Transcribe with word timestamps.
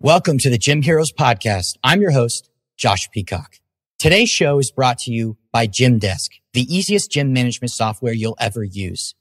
Welcome 0.00 0.38
to 0.38 0.50
the 0.50 0.58
Gym 0.58 0.82
Heroes 0.82 1.12
podcast. 1.12 1.76
I'm 1.84 2.00
your 2.00 2.10
host, 2.10 2.50
Josh 2.76 3.08
Peacock. 3.12 3.60
Today's 4.00 4.28
show 4.28 4.58
is 4.58 4.72
brought 4.72 4.98
to 5.00 5.12
you 5.12 5.36
by 5.52 5.68
Gymdesk, 5.68 6.30
the 6.52 6.62
easiest 6.62 7.12
gym 7.12 7.32
management 7.32 7.70
software 7.70 8.12
you'll 8.12 8.36
ever 8.40 8.64
use. 8.64 9.14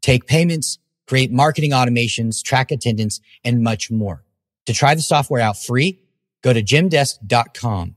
Take 0.00 0.26
payments, 0.26 0.78
create 1.08 1.32
marketing 1.32 1.72
automations, 1.72 2.40
track 2.40 2.70
attendance, 2.70 3.20
and 3.44 3.64
much 3.64 3.90
more. 3.90 4.24
To 4.66 4.72
try 4.72 4.94
the 4.94 5.02
software 5.02 5.40
out 5.40 5.58
free, 5.58 5.98
go 6.42 6.52
to 6.52 6.62
gymdesk.com. 6.62 7.96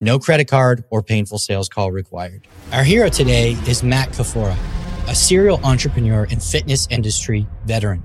No 0.00 0.18
credit 0.18 0.48
card 0.48 0.84
or 0.90 1.02
painful 1.02 1.38
sales 1.38 1.68
call 1.68 1.90
required. 1.92 2.46
Our 2.72 2.84
hero 2.84 3.08
today 3.08 3.52
is 3.66 3.82
Matt 3.82 4.10
Kafora, 4.10 4.56
a 5.08 5.14
serial 5.14 5.60
entrepreneur 5.64 6.26
and 6.30 6.42
fitness 6.42 6.86
industry 6.90 7.46
veteran. 7.64 8.02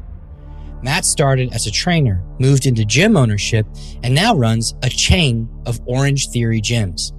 Matt 0.82 1.04
started 1.04 1.54
as 1.54 1.68
a 1.68 1.72
trainer, 1.72 2.23
moved 2.40 2.66
into 2.66 2.86
gym 2.86 3.18
ownership, 3.18 3.66
and 4.04 4.16
now 4.16 4.34
runs 4.34 4.76
a 4.82 4.90
chain 4.90 5.50
of 5.66 5.82
Orange 5.86 6.30
Theory 6.30 6.62
gyms. 6.62 7.12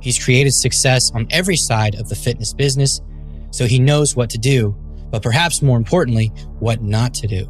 He's 0.00 0.22
created 0.22 0.52
success 0.52 1.12
on 1.14 1.28
every 1.30 1.56
side 1.56 1.94
of 1.94 2.08
the 2.08 2.16
fitness 2.16 2.52
business, 2.52 3.00
so 3.52 3.66
he 3.66 3.78
knows 3.78 4.16
what 4.16 4.30
to 4.30 4.38
do, 4.38 4.76
but 5.10 5.22
perhaps 5.22 5.62
more 5.62 5.76
importantly, 5.76 6.28
what 6.58 6.82
not 6.82 7.14
to 7.14 7.26
do. 7.28 7.48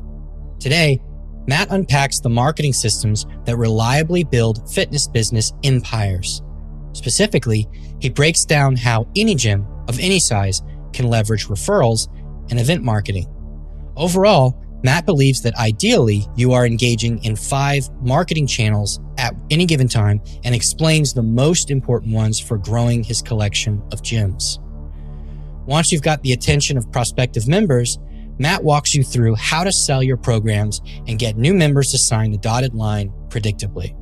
Today, 0.61 1.01
Matt 1.47 1.71
unpacks 1.71 2.21
the 2.21 2.29
marketing 2.29 2.73
systems 2.73 3.27
that 3.45 3.57
reliably 3.57 4.25
build 4.25 4.69
fitness 4.71 5.07
business 5.07 5.53
empires. 5.63 6.43
Specifically, 6.93 7.69
he 8.01 8.09
breaks 8.09 8.45
down 8.45 8.77
how 8.77 9.07
any 9.15 9.35
gym 9.35 9.67
of 9.89 9.99
any 10.01 10.19
size 10.19 10.63
can 10.93 11.09
leverage 11.09 11.47
referrals 11.47 12.09
and 12.51 12.59
event 12.59 12.83
marketing. 12.83 13.27
Overall, 13.97 14.61
Matt 14.83 15.07
believes 15.07 15.43
that 15.43 15.57
ideally 15.57 16.27
you 16.37 16.53
are 16.53 16.67
engaging 16.67 17.23
in 17.25 17.35
five 17.35 17.89
marketing 18.01 18.47
channels 18.47 19.01
at 19.19 19.35
any 19.51 19.67
given 19.67 19.89
time 19.89 20.21
and 20.45 20.55
explains 20.55 21.13
the 21.13 21.23
most 21.23 21.71
important 21.71 22.13
ones 22.13 22.39
for 22.39 22.59
growing 22.59 23.03
his 23.03 23.23
collection 23.23 23.83
of 23.93 24.03
gyms. 24.03 24.59
Once 25.67 25.91
you've 25.91 26.03
got 26.03 26.23
the 26.23 26.33
attention 26.33 26.79
of 26.79 26.91
prospective 26.93 27.49
members, 27.49 27.99
Matt 28.39 28.63
walks 28.63 28.95
you 28.95 29.03
through 29.03 29.35
how 29.37 29.65
to 29.65 29.73
sell 29.73 30.03
your 30.03 30.17
programs 30.17 30.81
and 31.07 31.19
get 31.19 31.37
new 31.37 31.55
members 31.55 31.91
to 31.93 31.99
sign 31.99 32.33
the 32.33 32.39
dotted 32.39 32.75
line 32.75 33.13
predictably. 33.29 33.97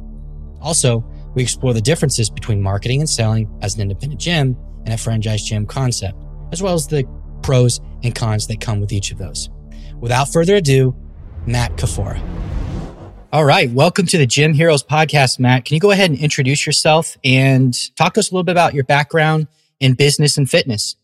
Also, 0.60 1.04
we 1.34 1.42
explore 1.42 1.72
the 1.72 1.80
differences 1.80 2.30
between 2.30 2.60
marketing 2.60 3.00
and 3.00 3.08
selling 3.08 3.48
as 3.62 3.74
an 3.74 3.82
independent 3.82 4.20
gym 4.20 4.56
and 4.84 4.94
a 4.94 4.96
franchise 4.96 5.42
gym 5.42 5.66
concept, 5.66 6.18
as 6.52 6.62
well 6.62 6.74
as 6.74 6.88
the 6.88 7.04
pros 7.42 7.80
and 8.02 8.14
cons 8.14 8.46
that 8.48 8.60
come 8.60 8.80
with 8.80 8.92
each 8.92 9.12
of 9.12 9.18
those. 9.18 9.50
Without 10.00 10.32
further 10.32 10.56
ado, 10.56 10.96
Matt 11.46 11.76
Kafora. 11.76 12.20
All 13.32 13.44
right. 13.44 13.70
Welcome 13.70 14.06
to 14.06 14.18
the 14.18 14.26
Gym 14.26 14.52
Heroes 14.52 14.82
podcast, 14.82 15.38
Matt. 15.38 15.64
Can 15.64 15.74
you 15.74 15.80
go 15.80 15.90
ahead 15.90 16.10
and 16.10 16.18
introduce 16.18 16.66
yourself 16.66 17.16
and 17.24 17.74
talk 17.96 18.14
to 18.14 18.20
us 18.20 18.30
a 18.30 18.34
little 18.34 18.44
bit 18.44 18.52
about 18.52 18.74
your 18.74 18.84
background 18.84 19.48
in 19.80 19.94
business 19.94 20.38
and 20.38 20.48
fitness? 20.48 20.96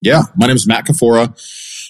Yeah. 0.00 0.22
My 0.36 0.46
name 0.46 0.56
is 0.56 0.66
Matt 0.66 0.86
Kafora. 0.86 1.34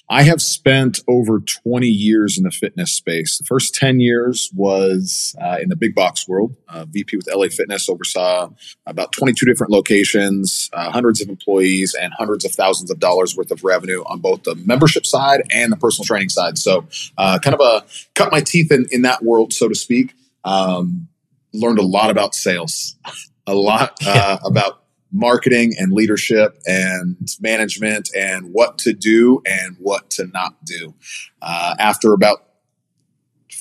I 0.09 0.25
have 0.25 0.43
spent 0.43 1.01
over 1.09 1.41
20 1.41 1.87
years 1.87 2.37
in 2.37 2.45
the 2.45 2.51
fitness 2.51 2.93
space. 2.93 3.39
The 3.39 3.45
first 3.45 3.75
10 3.75 4.01
years 4.01 4.51
was 4.55 5.35
uh, 5.41 5.57
in 5.63 5.71
the 5.71 5.77
big 5.77 5.95
box 5.95 6.29
world. 6.29 6.57
Uh, 6.69 6.85
VP 6.85 7.17
with 7.17 7.29
LA 7.35 7.47
Fitness 7.49 7.89
oversaw 7.89 8.51
about 8.87 9.13
22 9.13 9.47
different 9.47 9.73
locations, 9.73 10.69
uh, 10.75 10.91
hundreds 10.91 11.23
of 11.23 11.31
employees, 11.31 11.95
and 11.95 12.13
hundreds 12.19 12.45
of 12.45 12.53
thousands 12.53 12.91
of 12.91 12.99
dollars 12.99 13.35
worth 13.35 13.51
of 13.51 13.65
revenue 13.65 14.03
on 14.03 14.21
both 14.21 14.43
the 14.43 14.55
membership 14.57 15.07
side 15.07 15.43
and 15.51 15.73
the 15.73 15.77
personal 15.77 16.05
training 16.05 16.29
side. 16.29 16.59
So, 16.59 16.87
uh, 17.17 17.39
kind 17.43 17.55
of 17.55 17.61
a 17.61 17.85
cut 18.15 18.31
my 18.31 18.41
teeth 18.41 18.71
in, 18.71 18.87
in 18.91 19.03
that 19.03 19.25
world, 19.25 19.55
so 19.55 19.69
to 19.69 19.75
speak. 19.75 20.15
Um, 20.45 21.09
learned 21.55 21.79
a 21.79 21.83
lot 21.83 22.11
about 22.11 22.35
sales, 22.35 22.97
a 23.47 23.55
lot 23.55 23.97
uh, 24.05 24.39
about 24.45 24.84
marketing 25.15 25.73
and 25.79 25.93
leadership 25.93 26.59
and 26.67 27.17
management 27.41 28.11
and 28.15 28.53
what 28.53 28.77
to 28.79 28.93
do 28.93 29.41
and 29.47 29.77
what 29.79 30.11
to 30.11 30.27
not 30.27 30.65
do. 30.65 30.93
Uh, 31.41 31.75
after 31.79 32.13
about 32.13 32.39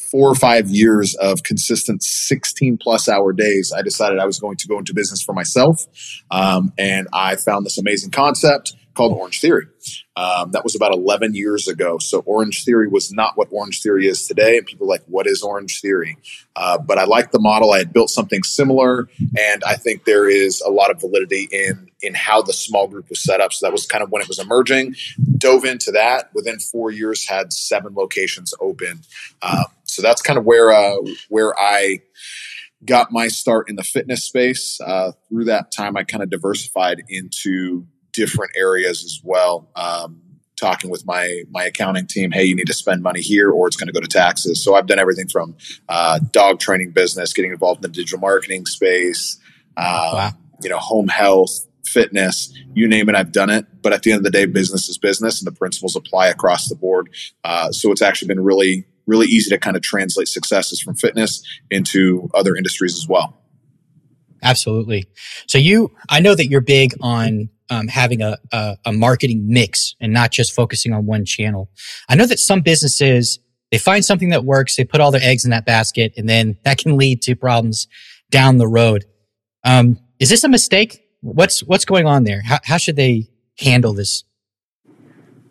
four 0.09 0.29
or 0.29 0.35
five 0.35 0.69
years 0.69 1.15
of 1.15 1.43
consistent 1.43 2.03
16 2.03 2.77
plus 2.77 3.07
hour 3.07 3.33
days, 3.33 3.71
I 3.75 3.81
decided 3.81 4.19
I 4.19 4.25
was 4.25 4.39
going 4.39 4.57
to 4.57 4.67
go 4.67 4.79
into 4.79 4.93
business 4.93 5.21
for 5.21 5.33
myself. 5.33 5.85
Um, 6.31 6.73
and 6.77 7.07
I 7.13 7.35
found 7.35 7.65
this 7.65 7.77
amazing 7.77 8.11
concept 8.11 8.73
called 8.93 9.13
Orange 9.13 9.41
Theory. 9.41 9.65
Um, 10.15 10.51
that 10.51 10.63
was 10.63 10.75
about 10.75 10.93
11 10.93 11.33
years 11.33 11.67
ago. 11.67 11.97
So 11.97 12.19
Orange 12.25 12.63
Theory 12.63 12.87
was 12.87 13.11
not 13.11 13.35
what 13.35 13.47
Orange 13.51 13.81
Theory 13.81 14.07
is 14.07 14.27
today. 14.27 14.57
And 14.57 14.65
people 14.65 14.85
are 14.85 14.89
like, 14.89 15.03
what 15.07 15.25
is 15.25 15.41
Orange 15.41 15.81
Theory? 15.81 16.17
Uh, 16.55 16.77
but 16.77 16.99
I 16.99 17.05
like 17.05 17.31
the 17.31 17.39
model. 17.39 17.71
I 17.71 17.79
had 17.79 17.91
built 17.91 18.09
something 18.09 18.43
similar, 18.43 19.09
and 19.37 19.63
I 19.65 19.75
think 19.75 20.05
there 20.05 20.29
is 20.29 20.61
a 20.61 20.69
lot 20.69 20.91
of 20.91 21.01
validity 21.01 21.47
in 21.51 21.89
in 22.01 22.13
how 22.13 22.41
the 22.41 22.53
small 22.53 22.87
group 22.87 23.09
was 23.09 23.23
set 23.23 23.41
up. 23.41 23.53
So 23.53 23.65
that 23.65 23.71
was 23.71 23.87
kind 23.87 24.03
of 24.03 24.11
when 24.11 24.21
it 24.21 24.27
was 24.27 24.37
emerging. 24.37 24.95
Dove 25.37 25.65
into 25.65 25.91
that. 25.91 26.29
Within 26.35 26.59
four 26.59 26.91
years, 26.91 27.27
had 27.27 27.51
seven 27.51 27.95
locations 27.95 28.53
open. 28.59 29.01
Um, 29.41 29.65
so 29.85 30.01
that's 30.01 30.21
kind 30.21 30.37
of 30.37 30.45
where 30.45 30.71
uh, 30.71 30.97
where 31.29 31.57
I 31.59 32.01
got 32.85 33.11
my 33.11 33.27
start 33.27 33.69
in 33.69 33.75
the 33.75 33.83
fitness 33.83 34.23
space. 34.23 34.79
Uh, 34.81 35.13
through 35.29 35.45
that 35.45 35.71
time, 35.71 35.97
I 35.97 36.03
kind 36.03 36.23
of 36.23 36.29
diversified 36.29 37.03
into 37.07 37.87
different 38.13 38.51
areas 38.55 39.03
as 39.03 39.19
well. 39.23 39.69
Um, 39.75 40.21
talking 40.55 40.89
with 40.89 41.05
my 41.05 41.43
my 41.51 41.65
accounting 41.65 42.07
team, 42.07 42.31
hey, 42.31 42.43
you 42.43 42.55
need 42.55 42.67
to 42.67 42.73
spend 42.73 43.03
money 43.03 43.21
here, 43.21 43.51
or 43.51 43.67
it's 43.67 43.75
going 43.75 43.87
to 43.87 43.93
go 43.93 43.99
to 43.99 44.07
taxes. 44.07 44.63
So 44.63 44.75
I've 44.75 44.87
done 44.87 44.99
everything 44.99 45.27
from 45.27 45.55
uh, 45.89 46.19
dog 46.31 46.59
training 46.59 46.91
business, 46.91 47.33
getting 47.33 47.51
involved 47.51 47.83
in 47.83 47.91
the 47.91 47.95
digital 47.95 48.19
marketing 48.19 48.65
space, 48.65 49.37
uh, 49.77 50.11
wow. 50.13 50.31
you 50.61 50.69
know, 50.69 50.77
home 50.77 51.07
health, 51.07 51.67
fitness, 51.85 52.53
you 52.73 52.87
name 52.87 53.09
it, 53.09 53.15
I've 53.15 53.31
done 53.31 53.49
it. 53.49 53.65
But 53.81 53.93
at 53.93 54.03
the 54.03 54.11
end 54.11 54.19
of 54.19 54.23
the 54.23 54.31
day, 54.31 54.45
business 54.45 54.87
is 54.89 54.97
business, 54.97 55.41
and 55.41 55.47
the 55.47 55.57
principles 55.57 55.95
apply 55.95 56.27
across 56.27 56.69
the 56.69 56.75
board. 56.75 57.09
Uh, 57.43 57.71
so 57.71 57.91
it's 57.91 58.01
actually 58.01 58.29
been 58.29 58.43
really 58.43 58.85
really 59.05 59.27
easy 59.27 59.49
to 59.49 59.57
kind 59.57 59.75
of 59.75 59.81
translate 59.81 60.27
successes 60.27 60.79
from 60.79 60.95
fitness 60.95 61.43
into 61.69 62.29
other 62.33 62.55
industries 62.55 62.95
as 62.95 63.07
well. 63.07 63.37
Absolutely. 64.41 65.05
So 65.47 65.57
you, 65.57 65.91
I 66.09 66.19
know 66.19 66.35
that 66.35 66.47
you're 66.47 66.61
big 66.61 66.93
on 67.01 67.49
um, 67.69 67.87
having 67.87 68.21
a, 68.21 68.37
a, 68.51 68.77
a 68.85 68.93
marketing 68.93 69.45
mix 69.47 69.95
and 69.99 70.13
not 70.13 70.31
just 70.31 70.53
focusing 70.53 70.93
on 70.93 71.05
one 71.05 71.25
channel. 71.25 71.69
I 72.09 72.15
know 72.15 72.25
that 72.25 72.39
some 72.39 72.61
businesses 72.61 73.39
they 73.73 73.79
find 73.79 74.05
something 74.05 74.29
that 74.29 74.45
works, 74.45 74.75
they 74.75 74.85
put 74.85 75.01
all 75.01 75.09
their 75.09 75.23
eggs 75.23 75.45
in 75.45 75.49
that 75.49 75.65
basket, 75.65 76.13
and 76.15 76.29
then 76.29 76.57
that 76.63 76.77
can 76.77 76.95
lead 76.95 77.23
to 77.23 77.35
problems 77.35 77.87
down 78.29 78.59
the 78.59 78.67
road. 78.67 79.05
Um, 79.63 79.97
is 80.19 80.29
this 80.29 80.43
a 80.43 80.47
mistake? 80.47 81.03
What's 81.21 81.61
what's 81.63 81.83
going 81.83 82.05
on 82.05 82.23
there? 82.23 82.43
How, 82.43 82.59
how 82.63 82.77
should 82.77 82.97
they 82.97 83.29
handle 83.57 83.93
this? 83.93 84.25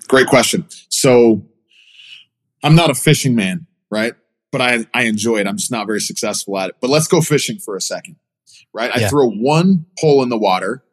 Great 0.06 0.28
question. 0.28 0.66
So, 0.88 1.42
I'm 2.62 2.76
not 2.76 2.90
a 2.90 2.94
fishing 2.94 3.34
man, 3.34 3.66
right? 3.90 4.14
But 4.52 4.60
I 4.60 4.86
I 4.94 5.02
enjoy 5.04 5.38
it. 5.38 5.48
I'm 5.48 5.56
just 5.56 5.72
not 5.72 5.88
very 5.88 6.00
successful 6.00 6.56
at 6.58 6.68
it. 6.70 6.76
But 6.80 6.90
let's 6.90 7.08
go 7.08 7.22
fishing 7.22 7.58
for 7.58 7.74
a 7.74 7.80
second, 7.80 8.16
right? 8.72 8.94
I 8.94 9.00
yeah. 9.00 9.08
throw 9.08 9.28
one 9.30 9.86
pole 9.98 10.22
in 10.22 10.28
the 10.28 10.38
water 10.38 10.84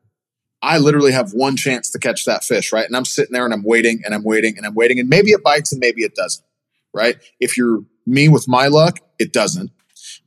I 0.61 0.77
literally 0.77 1.11
have 1.13 1.31
one 1.31 1.55
chance 1.55 1.89
to 1.91 1.99
catch 1.99 2.25
that 2.25 2.43
fish, 2.43 2.73
right? 2.73 2.85
And 2.85 2.95
I'm 2.95 3.05
sitting 3.05 3.31
there 3.31 3.45
and 3.45 3.53
I'm 3.53 3.63
waiting 3.63 4.01
and 4.03 4.13
I'm 4.13 4.23
waiting 4.23 4.57
and 4.57 4.65
I'm 4.65 4.75
waiting, 4.75 4.99
and 4.99 5.09
maybe 5.09 5.31
it 5.31 5.43
bites 5.43 5.71
and 5.71 5.79
maybe 5.79 6.01
it 6.01 6.15
doesn't, 6.15 6.45
right? 6.93 7.17
If 7.39 7.57
you're 7.57 7.83
me 8.05 8.27
with 8.27 8.47
my 8.47 8.67
luck, 8.67 8.99
it 9.17 9.31
doesn't. 9.31 9.71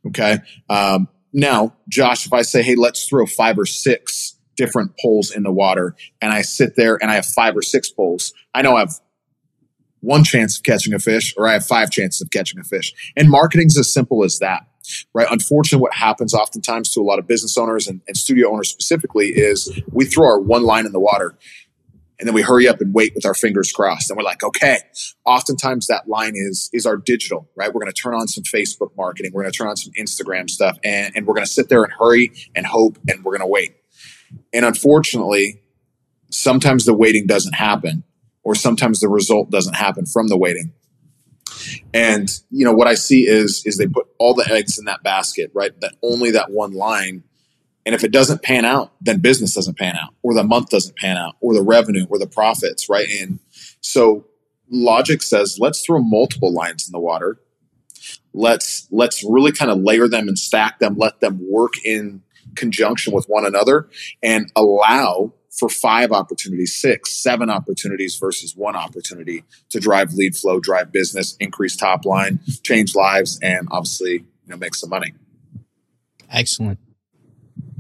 Okay. 0.07 0.39
Um, 0.69 1.09
now, 1.33 1.75
Josh, 1.89 2.27
if 2.27 2.33
I 2.33 2.43
say, 2.43 2.63
hey, 2.63 2.75
let's 2.75 3.07
throw 3.07 3.27
five 3.27 3.59
or 3.59 3.67
six 3.67 4.37
different 4.57 4.93
poles 5.01 5.31
in 5.31 5.43
the 5.43 5.53
water, 5.53 5.97
and 6.21 6.33
I 6.33 6.43
sit 6.43 6.77
there 6.77 6.99
and 7.01 7.11
I 7.11 7.15
have 7.15 7.27
five 7.27 7.57
or 7.57 7.63
six 7.63 7.91
poles, 7.91 8.33
I 8.55 8.63
know 8.63 8.77
I 8.77 8.81
have 8.81 8.95
one 10.01 10.25
chance 10.25 10.59
of 10.59 10.65
catching 10.65 10.93
a 10.93 10.99
fish 10.99 11.33
or 11.37 11.47
I 11.47 11.53
have 11.53 11.65
five 11.65 11.91
chances 11.91 12.21
of 12.21 12.31
catching 12.31 12.61
a 12.61 12.65
fish. 12.65 12.93
And 13.17 13.31
marketing's 13.31 13.79
as 13.79 13.93
simple 13.93 14.25
as 14.25 14.39
that 14.41 14.67
right? 15.15 15.27
Unfortunately, 15.31 15.83
what 15.83 15.95
happens 15.95 16.35
oftentimes 16.35 16.93
to 16.95 17.01
a 17.01 17.03
lot 17.03 17.19
of 17.19 17.27
business 17.27 17.57
owners 17.57 17.87
and, 17.87 18.01
and 18.07 18.17
studio 18.17 18.53
owners 18.53 18.69
specifically 18.69 19.29
is 19.29 19.81
we 19.91 20.05
throw 20.05 20.27
our 20.27 20.41
one 20.41 20.63
line 20.63 20.87
in 20.87 20.93
the 20.93 21.01
water 21.01 21.37
and 22.19 22.29
then 22.29 22.35
we 22.35 22.43
hurry 22.43 22.69
up 22.69 22.81
and 22.81 22.95
wait 22.95 23.15
with 23.17 23.27
our 23.27 23.35
fingers 23.35 23.73
crossed. 23.73 24.09
And 24.09 24.17
we're 24.17 24.23
like 24.23 24.43
okay 24.43 24.79
oftentimes 25.25 25.87
that 25.89 26.09
line 26.09 26.35
is 26.35 26.71
is 26.73 26.87
our 26.87 26.97
digital 26.97 27.49
right? 27.57 27.69
We're 27.73 27.81
going 27.81 27.93
to 27.93 28.01
turn 28.01 28.15
on 28.15 28.29
some 28.29 28.45
facebook 28.45 28.97
marketing. 28.97 29.33
We're 29.35 29.43
going 29.43 29.53
to 29.53 29.59
turn 29.59 29.69
on 29.69 29.77
some 29.77 29.93
instagram 29.99 30.49
stuff 30.49 30.79
and, 30.85 31.13
and 31.17 31.27
we're 31.27 31.35
going 31.35 31.47
to 31.47 31.53
sit 31.53 31.69
there 31.69 31.83
and 31.83 31.93
hurry 31.93 32.33
and 32.55 32.67
hope 32.67 32.99
and 33.09 33.25
we're 33.25 33.33
going 33.33 33.41
to 33.41 33.47
wait. 33.47 33.75
And 34.53 34.65
unfortunately 34.65 35.63
sometimes 36.31 36.85
the 36.85 36.95
waiting 36.95 37.27
doesn't 37.27 37.55
happen 37.55 38.05
or 38.43 38.55
sometimes 38.55 39.01
the 39.01 39.09
result 39.09 39.51
doesn't 39.51 39.75
happen 39.75 40.07
from 40.07 40.29
the 40.29 40.37
waiting 40.37 40.73
And 41.95 42.29
you 42.51 42.65
know 42.65 42.73
what 42.73 42.89
I 42.89 42.95
see 42.95 43.27
is 43.27 43.63
is 43.67 43.77
they 43.77 43.87
put 43.87 44.07
all 44.19 44.35
the 44.35 44.51
eggs 44.51 44.79
in 44.79 44.85
that 44.87 45.03
basket, 45.03 45.51
right? 45.55 45.79
That 45.81 45.95
only 46.03 46.31
that 46.33 46.51
one 46.51 46.73
line. 46.73 47.25
And 47.85 47.95
if 47.97 48.05
it 48.05 48.13
doesn't 48.13 48.43
pan 48.43 48.65
out, 48.65 48.93
then 49.01 49.19
business 49.19 49.55
doesn't 49.55 49.77
pan 49.77 49.97
out, 49.97 50.15
or 50.23 50.35
the 50.35 50.45
month 50.45 50.71
doesn't 50.71 50.97
pan 50.97 51.17
out, 51.17 51.35
or 51.41 51.53
the 51.53 51.63
revenue, 51.63 52.07
or 52.09 52.19
the 52.19 52.29
profits, 52.29 52.89
right? 52.89 53.09
And 53.21 53.41
so 53.81 54.27
logic 54.71 55.23
says 55.23 55.59
let's 55.61 55.85
throw 55.85 56.01
multiple 56.01 56.53
lines 56.53 56.87
in 56.87 56.93
the 56.93 57.01
water. 57.01 57.39
Let's 58.33 58.89
let's 58.91 59.25
really 59.25 59.53
kind 59.53 59.71
of 59.71 59.79
layer 59.79 60.09
them 60.09 60.29
and 60.29 60.39
stack 60.39 60.79
them, 60.79 60.97
let 60.97 61.21
them 61.21 61.41
work 61.51 61.75
in 61.85 62.23
conjunction 62.55 63.13
with 63.13 63.27
one 63.27 63.47
another 63.47 63.89
and 64.23 64.51
allow 64.57 65.33
for 65.53 65.69
five 65.69 66.13
opportunities, 66.13 66.75
six, 66.81 67.13
seven 67.13 67.51
opportunities 67.51 68.17
versus 68.17 68.57
one 68.57 68.75
opportunity 68.75 69.45
to 69.71 69.79
drive 69.79 70.13
lead 70.15 70.35
flow, 70.35 70.59
drive 70.61 70.91
business, 70.91 71.37
increase 71.41 71.77
top 71.77 72.05
line, 72.05 72.41
change 72.63 72.95
lives, 72.95 73.39
and 73.43 73.69
obviously, 73.71 74.13
you 74.13 74.49
know, 74.49 74.57
make 74.57 74.75
some 74.75 74.91
money. 74.91 75.13
Excellent. 76.31 76.79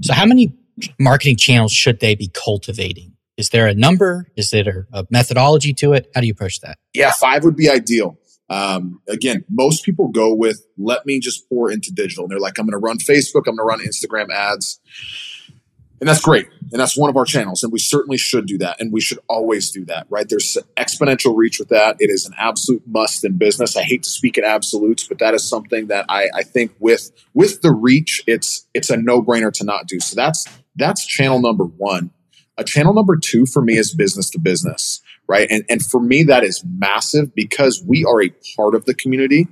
So 0.02 0.12
how 0.12 0.26
many 0.26 0.52
marketing 0.98 1.36
channels 1.36 1.72
should 1.72 2.00
they 2.00 2.14
be 2.14 2.28
cultivating? 2.28 3.16
Is 3.38 3.48
there 3.48 3.66
a 3.66 3.74
number? 3.74 4.28
Is 4.36 4.50
there 4.50 4.86
a 4.92 5.06
methodology 5.10 5.72
to 5.74 5.94
it? 5.94 6.10
How 6.14 6.20
do 6.20 6.26
you 6.26 6.32
approach 6.32 6.60
that? 6.60 6.78
Yeah, 6.92 7.12
five 7.12 7.44
would 7.44 7.56
be 7.56 7.70
ideal. 7.70 8.18
Um, 8.50 9.00
again, 9.08 9.44
most 9.50 9.82
people 9.82 10.08
go 10.08 10.34
with 10.34 10.66
let 10.76 11.06
me 11.06 11.20
just 11.20 11.48
pour 11.48 11.70
into 11.70 11.90
digital. 11.90 12.24
And 12.24 12.30
they're 12.30 12.38
like, 12.38 12.58
I'm 12.58 12.66
going 12.66 12.78
to 12.78 12.84
run 12.84 12.98
Facebook, 12.98 13.44
I'm 13.46 13.56
going 13.56 13.58
to 13.58 13.62
run 13.64 13.80
Instagram 13.80 14.30
ads. 14.30 14.78
And 16.02 16.08
that's 16.08 16.20
great. 16.20 16.48
And 16.72 16.80
that's 16.80 16.96
one 16.96 17.10
of 17.10 17.16
our 17.16 17.24
channels. 17.24 17.62
And 17.62 17.72
we 17.72 17.78
certainly 17.78 18.18
should 18.18 18.46
do 18.46 18.58
that. 18.58 18.80
And 18.80 18.92
we 18.92 19.00
should 19.00 19.20
always 19.28 19.70
do 19.70 19.84
that, 19.84 20.08
right? 20.10 20.28
There's 20.28 20.58
exponential 20.76 21.36
reach 21.36 21.60
with 21.60 21.68
that. 21.68 21.94
It 22.00 22.10
is 22.10 22.26
an 22.26 22.34
absolute 22.36 22.82
must 22.88 23.24
in 23.24 23.38
business. 23.38 23.76
I 23.76 23.84
hate 23.84 24.02
to 24.02 24.08
speak 24.08 24.36
in 24.36 24.42
absolutes, 24.42 25.06
but 25.06 25.20
that 25.20 25.32
is 25.32 25.48
something 25.48 25.86
that 25.86 26.06
I, 26.08 26.26
I 26.34 26.42
think 26.42 26.72
with 26.80 27.12
with 27.34 27.62
the 27.62 27.70
reach, 27.70 28.20
it's 28.26 28.66
it's 28.74 28.90
a 28.90 28.96
no-brainer 28.96 29.52
to 29.52 29.64
not 29.64 29.86
do. 29.86 30.00
So 30.00 30.16
that's 30.16 30.44
that's 30.74 31.06
channel 31.06 31.40
number 31.40 31.66
one. 31.66 32.10
A 32.58 32.64
channel 32.64 32.94
number 32.94 33.16
two 33.16 33.46
for 33.46 33.62
me 33.62 33.78
is 33.78 33.94
business 33.94 34.28
to 34.30 34.40
business, 34.40 35.00
right? 35.28 35.46
And, 35.52 35.62
and 35.68 35.86
for 35.86 36.00
me, 36.00 36.24
that 36.24 36.42
is 36.42 36.64
massive 36.66 37.32
because 37.32 37.80
we 37.86 38.04
are 38.04 38.20
a 38.20 38.34
part 38.56 38.74
of 38.74 38.86
the 38.86 38.94
community, 38.94 39.46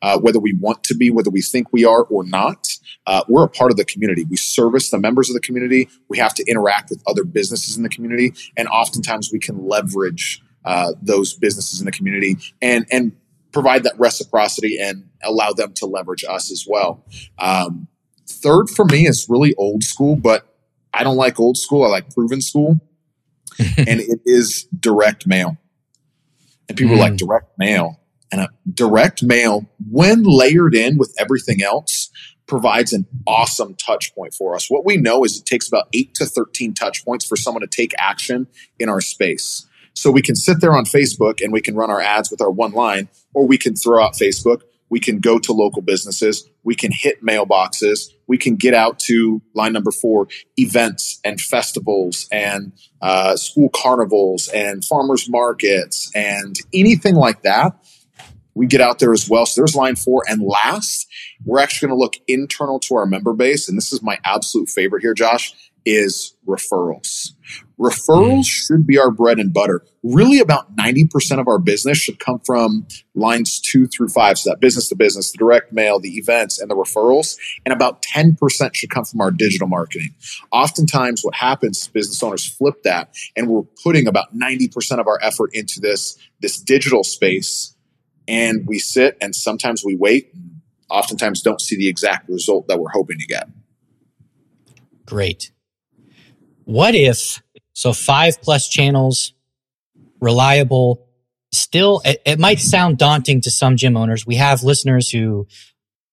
uh, 0.00 0.18
whether 0.18 0.40
we 0.40 0.56
want 0.58 0.82
to 0.84 0.94
be, 0.96 1.10
whether 1.10 1.30
we 1.30 1.42
think 1.42 1.74
we 1.74 1.84
are 1.84 2.04
or 2.04 2.24
not. 2.24 2.68
Uh, 3.06 3.22
we're 3.28 3.44
a 3.44 3.48
part 3.48 3.70
of 3.70 3.76
the 3.76 3.84
community. 3.84 4.24
We 4.24 4.36
service 4.36 4.90
the 4.90 4.98
members 4.98 5.30
of 5.30 5.34
the 5.34 5.40
community. 5.40 5.88
We 6.08 6.18
have 6.18 6.34
to 6.34 6.44
interact 6.46 6.90
with 6.90 7.02
other 7.06 7.24
businesses 7.24 7.76
in 7.76 7.82
the 7.82 7.88
community, 7.88 8.32
and 8.56 8.68
oftentimes 8.68 9.30
we 9.32 9.38
can 9.38 9.66
leverage 9.66 10.42
uh, 10.64 10.92
those 11.00 11.34
businesses 11.34 11.80
in 11.80 11.86
the 11.86 11.92
community 11.92 12.36
and 12.60 12.86
and 12.90 13.12
provide 13.52 13.82
that 13.84 13.98
reciprocity 13.98 14.78
and 14.80 15.08
allow 15.24 15.52
them 15.52 15.72
to 15.74 15.86
leverage 15.86 16.24
us 16.28 16.52
as 16.52 16.66
well. 16.68 17.04
Um, 17.38 17.88
third 18.28 18.70
for 18.70 18.84
me 18.84 19.06
is 19.06 19.26
really 19.28 19.54
old 19.56 19.82
school, 19.82 20.16
but 20.16 20.46
I 20.92 21.04
don't 21.04 21.16
like 21.16 21.40
old 21.40 21.56
school. 21.56 21.84
I 21.84 21.88
like 21.88 22.14
proven 22.14 22.40
school. 22.40 22.80
and 23.76 24.00
it 24.00 24.20
is 24.24 24.64
direct 24.78 25.26
mail. 25.26 25.56
And 26.68 26.78
people 26.78 26.96
mm. 26.96 27.00
like, 27.00 27.16
direct 27.16 27.58
mail. 27.58 28.00
And 28.32 28.42
a 28.42 28.48
direct 28.72 29.24
mail, 29.24 29.68
when 29.90 30.22
layered 30.22 30.74
in 30.74 30.98
with 30.98 31.14
everything 31.18 31.62
else, 31.62 32.10
provides 32.50 32.92
an 32.92 33.06
awesome 33.26 33.74
touch 33.74 34.14
point 34.14 34.34
for 34.34 34.54
us. 34.54 34.68
What 34.68 34.84
we 34.84 34.96
know 34.96 35.24
is 35.24 35.38
it 35.38 35.46
takes 35.46 35.68
about 35.68 35.88
eight 35.94 36.14
to 36.16 36.26
13 36.26 36.74
touch 36.74 37.04
points 37.04 37.24
for 37.24 37.36
someone 37.36 37.62
to 37.62 37.66
take 37.66 37.92
action 37.98 38.46
in 38.78 38.88
our 38.88 39.00
space. 39.00 39.66
So 39.94 40.10
we 40.10 40.22
can 40.22 40.36
sit 40.36 40.60
there 40.60 40.74
on 40.74 40.84
Facebook 40.84 41.42
and 41.42 41.52
we 41.52 41.60
can 41.60 41.74
run 41.74 41.90
our 41.90 42.00
ads 42.00 42.30
with 42.30 42.40
our 42.40 42.50
one 42.50 42.72
line, 42.72 43.08
or 43.34 43.46
we 43.46 43.56
can 43.56 43.74
throw 43.74 44.04
out 44.04 44.14
Facebook 44.14 44.62
we 44.90 45.00
can 45.00 45.20
go 45.20 45.38
to 45.38 45.52
local 45.52 45.80
businesses. 45.80 46.50
We 46.64 46.74
can 46.74 46.90
hit 46.92 47.24
mailboxes. 47.24 48.10
We 48.26 48.36
can 48.36 48.56
get 48.56 48.74
out 48.74 48.98
to 49.00 49.40
line 49.54 49.72
number 49.72 49.92
four 49.92 50.26
events 50.56 51.20
and 51.24 51.40
festivals 51.40 52.28
and 52.30 52.72
uh, 53.00 53.36
school 53.36 53.70
carnivals 53.70 54.48
and 54.48 54.84
farmers 54.84 55.30
markets 55.30 56.10
and 56.14 56.56
anything 56.74 57.14
like 57.14 57.42
that. 57.42 57.78
We 58.54 58.66
get 58.66 58.80
out 58.80 58.98
there 58.98 59.12
as 59.12 59.30
well. 59.30 59.46
So 59.46 59.60
there's 59.60 59.76
line 59.76 59.96
four. 59.96 60.24
And 60.28 60.42
last, 60.42 61.06
we're 61.44 61.60
actually 61.60 61.88
going 61.88 61.98
to 61.98 62.02
look 62.02 62.14
internal 62.28 62.78
to 62.80 62.94
our 62.96 63.06
member 63.06 63.32
base. 63.32 63.68
And 63.68 63.76
this 63.76 63.92
is 63.92 64.02
my 64.02 64.18
absolute 64.24 64.68
favorite 64.68 65.02
here, 65.02 65.14
Josh 65.14 65.54
is 65.84 66.36
referrals. 66.46 67.30
Referrals 67.78 68.40
mm. 68.40 68.46
should 68.46 68.86
be 68.86 68.98
our 68.98 69.10
bread 69.10 69.38
and 69.38 69.52
butter. 69.52 69.82
Really, 70.02 70.38
about 70.38 70.76
90% 70.76 71.40
of 71.40 71.48
our 71.48 71.58
business 71.58 71.98
should 71.98 72.18
come 72.18 72.40
from 72.44 72.86
lines 73.14 73.60
two 73.60 73.86
through 73.86 74.08
five. 74.08 74.38
So, 74.38 74.50
that 74.50 74.60
business 74.60 74.88
to 74.90 74.96
business, 74.96 75.32
the 75.32 75.38
direct 75.38 75.72
mail, 75.72 75.98
the 75.98 76.16
events, 76.16 76.60
and 76.60 76.70
the 76.70 76.74
referrals. 76.74 77.38
And 77.64 77.72
about 77.72 78.02
10% 78.02 78.74
should 78.74 78.90
come 78.90 79.04
from 79.04 79.20
our 79.20 79.30
digital 79.30 79.68
marketing. 79.68 80.14
Oftentimes, 80.52 81.22
what 81.22 81.34
happens 81.34 81.78
is 81.78 81.88
business 81.88 82.22
owners 82.22 82.46
flip 82.46 82.82
that, 82.84 83.14
and 83.34 83.48
we're 83.48 83.62
putting 83.82 84.06
about 84.06 84.36
90% 84.36 84.98
of 84.98 85.06
our 85.06 85.18
effort 85.22 85.50
into 85.54 85.80
this, 85.80 86.18
this 86.40 86.60
digital 86.60 87.02
space. 87.02 87.74
And 88.28 88.66
we 88.66 88.78
sit 88.78 89.16
and 89.20 89.34
sometimes 89.34 89.82
we 89.84 89.96
wait, 89.96 90.32
oftentimes 90.90 91.42
don't 91.42 91.60
see 91.60 91.76
the 91.76 91.88
exact 91.88 92.28
result 92.28 92.68
that 92.68 92.78
we're 92.78 92.90
hoping 92.90 93.18
to 93.18 93.26
get. 93.26 93.48
Great. 95.06 95.52
What 96.64 96.94
if, 96.94 97.42
so 97.72 97.92
five 97.92 98.40
plus 98.42 98.68
channels, 98.68 99.32
reliable, 100.20 101.08
still, 101.52 102.00
it, 102.04 102.22
it 102.24 102.38
might 102.38 102.60
sound 102.60 102.98
daunting 102.98 103.40
to 103.42 103.50
some 103.50 103.76
gym 103.76 103.96
owners. 103.96 104.26
We 104.26 104.36
have 104.36 104.62
listeners 104.62 105.10
who 105.10 105.48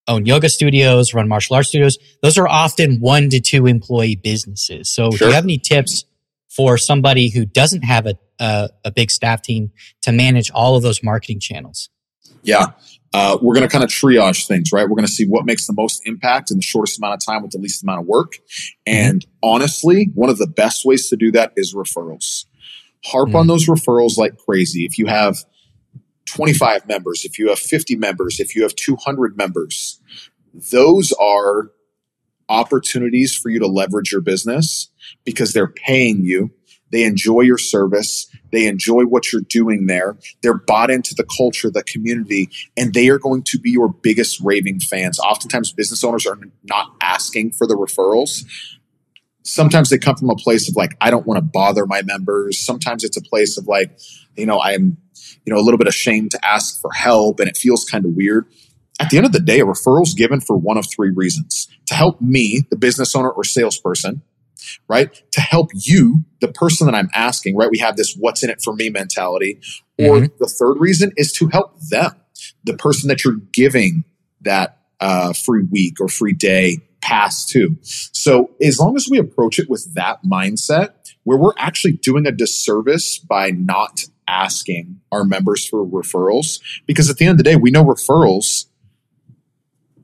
own 0.08 0.26
yoga 0.26 0.50
studios, 0.50 1.14
run 1.14 1.28
martial 1.28 1.56
arts 1.56 1.70
studios. 1.70 1.98
Those 2.22 2.38
are 2.38 2.48
often 2.48 3.00
one 3.00 3.30
to 3.30 3.40
two 3.40 3.68
employee 3.68 4.16
businesses. 4.16 4.90
So 4.90 5.12
sure. 5.12 5.18
do 5.20 5.26
you 5.28 5.34
have 5.34 5.44
any 5.44 5.58
tips 5.58 6.06
for 6.50 6.78
somebody 6.78 7.30
who 7.30 7.46
doesn't 7.46 7.84
have 7.84 8.08
a, 8.08 8.16
a, 8.40 8.70
a 8.86 8.92
big 8.92 9.12
staff 9.12 9.42
team 9.42 9.72
to 10.04 10.12
manage 10.12 10.50
all 10.52 10.76
of 10.76 10.82
those 10.82 11.04
marketing 11.04 11.40
channels? 11.40 11.90
Yeah 12.42 12.68
uh, 13.14 13.38
we're 13.42 13.54
going 13.54 13.68
to 13.68 13.72
kind 13.72 13.84
of 13.84 13.90
triage 13.90 14.48
things, 14.48 14.72
right? 14.72 14.84
We're 14.84 14.96
going 14.96 15.06
to 15.06 15.12
see 15.12 15.26
what 15.26 15.46
makes 15.46 15.66
the 15.68 15.74
most 15.74 16.02
impact 16.06 16.52
in 16.52 16.58
the 16.58 16.64
shortest 16.64 16.98
amount 17.00 17.16
of 17.16 17.26
time 17.26 17.42
with 17.42 17.52
the 17.52 17.58
least 17.58 17.84
amount 17.84 18.02
of 18.02 18.06
work. 18.06 18.34
And 18.86 19.22
mm-hmm. 19.22 19.50
honestly, 19.50 20.12
one 20.14 20.30
of 20.30 20.38
the 20.38 20.48
best 20.48 20.86
ways 20.86 21.10
to 21.10 21.16
do 21.16 21.32
that 21.32 21.54
is 21.56 21.74
referrals. 21.74 22.46
Harp 23.06 23.30
mm-hmm. 23.30 23.38
on 23.38 23.48
those 23.48 23.68
referrals 23.68 24.18
like 24.18 24.38
crazy. 24.38 24.86
If 24.86 24.98
you 24.98 25.06
have 25.06 25.38
25 26.26 26.88
members, 26.88 27.24
if 27.24 27.40
you 27.40 27.50
have 27.50 27.60
50 27.60 27.96
members, 27.96 28.40
if 28.40 28.56
you 28.56 28.64
have 28.64 28.76
200 28.76 29.38
members, 29.38 30.02
those 30.72 31.14
are 31.14 31.72
opportunities 32.50 33.36
for 33.36 33.50
you 33.50 33.60
to 33.60 33.68
leverage 33.68 34.12
your 34.12 34.22
business 34.22 34.90
because 35.24 35.54
they're 35.54 35.68
paying 35.68 36.24
you 36.24 36.52
they 36.92 37.04
enjoy 37.04 37.42
your 37.42 37.58
service. 37.58 38.28
They 38.52 38.66
enjoy 38.68 39.04
what 39.04 39.32
you're 39.32 39.42
doing 39.42 39.88
there. 39.88 40.18
They're 40.42 40.58
bought 40.58 40.90
into 40.90 41.14
the 41.16 41.26
culture, 41.26 41.70
the 41.70 41.84
community, 41.84 42.50
and 42.76 42.94
they 42.94 43.10
are 43.10 43.20
going 43.20 43.44
to 43.44 43.60
be 43.60 43.72
your 43.72 43.90
biggest 43.90 44.40
raving 44.42 44.80
fans. 44.80 45.20
Oftentimes, 45.20 45.72
business 45.74 46.04
owners 46.04 46.26
are 46.26 46.38
not 46.64 46.96
asking 47.02 47.52
for 47.52 47.68
the 47.68 47.76
referrals. 47.76 48.46
Sometimes 49.44 49.90
they 49.90 49.98
come 49.98 50.16
from 50.16 50.30
a 50.30 50.36
place 50.36 50.70
of 50.70 50.76
like, 50.76 50.92
I 51.00 51.10
don't 51.10 51.26
want 51.26 51.38
to 51.38 51.42
bother 51.42 51.86
my 51.86 52.02
members. 52.02 52.60
Sometimes 52.60 53.04
it's 53.04 53.16
a 53.16 53.22
place 53.22 53.58
of 53.58 53.68
like, 53.68 53.98
you 54.36 54.46
know, 54.46 54.60
I'm, 54.62 54.98
you 55.46 55.54
know, 55.54 55.60
a 55.60 55.64
little 55.64 55.78
bit 55.78 55.88
ashamed 55.88 56.32
to 56.32 56.46
ask 56.46 56.82
for 56.82 56.92
help 56.92 57.40
and 57.40 57.48
it 57.48 57.56
feels 57.56 57.86
kind 57.86 58.04
of 58.04 58.12
weird. 58.12 58.46
At 59.00 59.10
the 59.10 59.18
end 59.18 59.26
of 59.26 59.32
the 59.32 59.40
day, 59.40 59.62
a 59.62 59.66
referral 59.66 60.04
is 60.04 60.14
given 60.14 60.42
for 60.42 60.58
one 60.58 60.78
of 60.78 60.86
three 60.90 61.12
reasons 61.12 61.68
to 61.86 61.94
help 61.94 62.20
me, 62.20 62.64
the 62.70 62.76
business 62.76 63.16
owner 63.16 63.30
or 63.30 63.44
salesperson, 63.44 64.22
right? 64.88 65.22
To 65.32 65.42
help 65.42 65.72
you, 65.74 66.24
the 66.42 66.48
person 66.48 66.86
that 66.88 66.96
I'm 66.96 67.10
asking, 67.14 67.56
right? 67.56 67.70
We 67.70 67.80
have 67.80 67.98
this 67.98 68.16
what's 68.20 68.44
in 68.44 68.50
it 68.50 68.62
for 68.64 68.74
me 68.74 68.90
mentality. 68.90 69.60
Or 70.00 70.18
mm-hmm. 70.18 70.36
the 70.40 70.48
third 70.48 70.80
reason 70.80 71.12
is 71.18 71.32
to 71.34 71.48
help 71.48 71.80
them, 71.90 72.12
the 72.64 72.76
person 72.76 73.08
that 73.10 73.24
you're 73.24 73.40
giving 73.52 74.04
that 74.42 74.80
uh, 75.00 75.34
free 75.34 75.64
week 75.64 76.00
or 76.00 76.08
free 76.08 76.34
day 76.34 76.80
pass 77.02 77.46
to. 77.46 77.78
So 77.82 78.52
as 78.62 78.80
long 78.80 78.96
as 78.96 79.08
we 79.10 79.18
approach 79.18 79.60
it 79.60 79.70
with 79.70 79.94
that 79.96 80.24
mindset, 80.24 80.90
where 81.24 81.38
we're 81.38 81.54
actually 81.58 81.94
doing 81.94 82.26
a 82.26 82.32
disservice 82.32 83.18
by 83.18 83.52
not 83.52 84.02
asking 84.28 85.00
our 85.12 85.24
members 85.24 85.68
for 85.68 85.86
referrals, 85.86 86.60
because 86.86 87.10
at 87.10 87.18
the 87.18 87.26
end 87.26 87.32
of 87.32 87.38
the 87.38 87.44
day, 87.44 87.56
we 87.56 87.72
know 87.72 87.84
referrals 87.84 88.66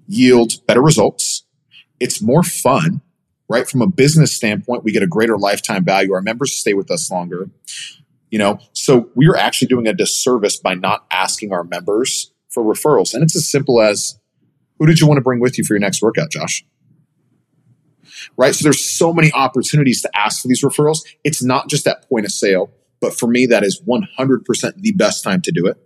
yield 0.08 0.66
better 0.66 0.82
results. 0.82 1.44
It's 2.00 2.22
more 2.22 2.44
fun 2.44 3.02
right? 3.54 3.70
From 3.70 3.84
a 3.84 3.88
business 3.88 4.36
standpoint, 4.36 4.84
we 4.84 4.92
get 4.92 5.04
a 5.04 5.08
greater 5.08 5.38
lifetime 5.38 5.86
value. 5.86 6.12
Our 6.14 6.24
members 6.24 6.54
stay 6.54 6.74
with 6.74 6.90
us 6.90 7.12
longer. 7.12 7.52
You 8.32 8.40
know, 8.40 8.58
so 8.74 9.12
we 9.14 9.28
are 9.28 9.38
actually 9.38 9.68
doing 9.68 9.88
a 9.88 9.94
disservice 9.94 10.58
by 10.58 10.74
not 10.74 11.06
asking 11.12 11.54
our 11.54 11.64
members 11.64 12.34
for 12.50 12.64
referrals. 12.64 13.14
And 13.14 13.22
it's 13.22 13.36
as 13.36 13.48
simple 13.48 13.80
as 13.80 14.20
who 14.80 14.88
did 14.88 15.00
you 15.00 15.06
want 15.06 15.20
to 15.20 15.22
bring 15.22 15.40
with 15.40 15.60
you 15.60 15.64
for 15.64 15.76
your 15.76 15.82
next 15.82 16.02
workout, 16.02 16.32
Josh? 16.32 16.66
Right? 18.38 18.56
So 18.56 18.64
there's 18.64 18.84
so 18.84 19.14
many 19.14 19.32
opportunities 19.34 20.02
to 20.02 20.10
ask 20.16 20.42
for 20.42 20.48
these 20.48 20.64
referrals. 20.64 21.02
It's 21.24 21.44
not 21.44 21.70
just 21.70 21.86
at 21.86 22.10
point 22.10 22.26
of 22.26 22.32
sale. 22.32 22.72
But 23.02 23.14
for 23.14 23.28
me, 23.28 23.46
that 23.48 23.64
is 23.64 23.84
100% 23.88 24.76
the 24.78 24.94
best 24.94 25.24
time 25.24 25.42
to 25.42 25.52
do 25.52 25.68
it. 25.68 25.78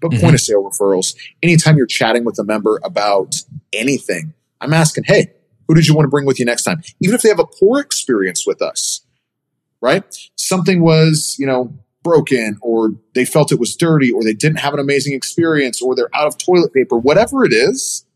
But 0.00 0.12
mm-hmm. 0.12 0.20
point 0.20 0.34
of 0.34 0.40
sale 0.40 0.62
referrals, 0.62 1.16
anytime 1.42 1.76
you're 1.76 1.86
chatting 1.86 2.24
with 2.24 2.38
a 2.38 2.44
member 2.44 2.78
about 2.84 3.34
anything, 3.72 4.32
I'm 4.60 4.72
asking, 4.72 5.04
hey, 5.04 5.32
who 5.68 5.74
did 5.74 5.86
you 5.86 5.94
want 5.94 6.06
to 6.06 6.10
bring 6.10 6.26
with 6.26 6.38
you 6.38 6.44
next 6.44 6.64
time? 6.64 6.82
Even 7.00 7.14
if 7.14 7.22
they 7.22 7.28
have 7.28 7.38
a 7.38 7.46
poor 7.46 7.80
experience 7.80 8.46
with 8.46 8.62
us, 8.62 9.02
right? 9.80 10.04
Something 10.36 10.82
was, 10.82 11.36
you 11.38 11.46
know, 11.46 11.76
broken 12.02 12.56
or 12.62 12.90
they 13.14 13.24
felt 13.24 13.50
it 13.50 13.58
was 13.58 13.74
dirty 13.74 14.12
or 14.12 14.22
they 14.22 14.32
didn't 14.32 14.60
have 14.60 14.72
an 14.72 14.78
amazing 14.78 15.12
experience 15.12 15.82
or 15.82 15.96
they're 15.96 16.14
out 16.14 16.26
of 16.26 16.38
toilet 16.38 16.72
paper, 16.72 16.96
whatever 16.96 17.44
it 17.44 17.52
is. 17.52 18.06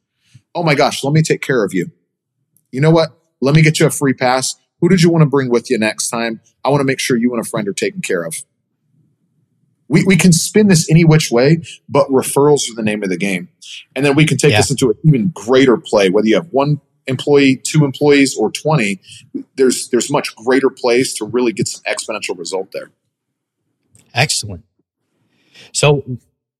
Oh 0.54 0.62
my 0.62 0.74
gosh, 0.74 1.02
let 1.02 1.12
me 1.12 1.22
take 1.22 1.42
care 1.42 1.64
of 1.64 1.74
you. 1.74 1.90
You 2.70 2.80
know 2.80 2.90
what? 2.90 3.10
Let 3.40 3.54
me 3.54 3.62
get 3.62 3.80
you 3.80 3.86
a 3.86 3.90
free 3.90 4.14
pass. 4.14 4.54
Who 4.80 4.88
did 4.88 5.02
you 5.02 5.10
want 5.10 5.22
to 5.22 5.28
bring 5.28 5.50
with 5.50 5.70
you 5.70 5.78
next 5.78 6.08
time? 6.08 6.40
I 6.64 6.68
want 6.68 6.80
to 6.80 6.84
make 6.84 7.00
sure 7.00 7.16
you 7.16 7.32
and 7.34 7.44
a 7.44 7.48
friend 7.48 7.66
are 7.68 7.72
taken 7.72 8.00
care 8.00 8.24
of. 8.24 8.36
We, 9.88 10.04
we 10.04 10.16
can 10.16 10.32
spin 10.32 10.68
this 10.68 10.88
any 10.88 11.04
which 11.04 11.32
way, 11.32 11.62
but 11.88 12.08
referrals 12.08 12.70
are 12.70 12.76
the 12.76 12.82
name 12.82 13.02
of 13.02 13.08
the 13.08 13.16
game. 13.16 13.48
And 13.96 14.06
then 14.06 14.14
we 14.14 14.24
can 14.24 14.38
take 14.38 14.52
yeah. 14.52 14.58
this 14.58 14.70
into 14.70 14.90
an 14.90 14.96
even 15.02 15.32
greater 15.34 15.76
play, 15.76 16.10
whether 16.10 16.28
you 16.28 16.36
have 16.36 16.48
one 16.52 16.80
employee, 17.06 17.60
two 17.62 17.84
employees, 17.84 18.36
or 18.36 18.50
20, 18.50 19.00
there's 19.56 19.88
there's 19.88 20.10
much 20.10 20.34
greater 20.36 20.70
place 20.70 21.14
to 21.14 21.24
really 21.24 21.52
get 21.52 21.68
some 21.68 21.82
exponential 21.84 22.38
result 22.38 22.72
there. 22.72 22.90
Excellent. 24.14 24.64
So 25.72 26.18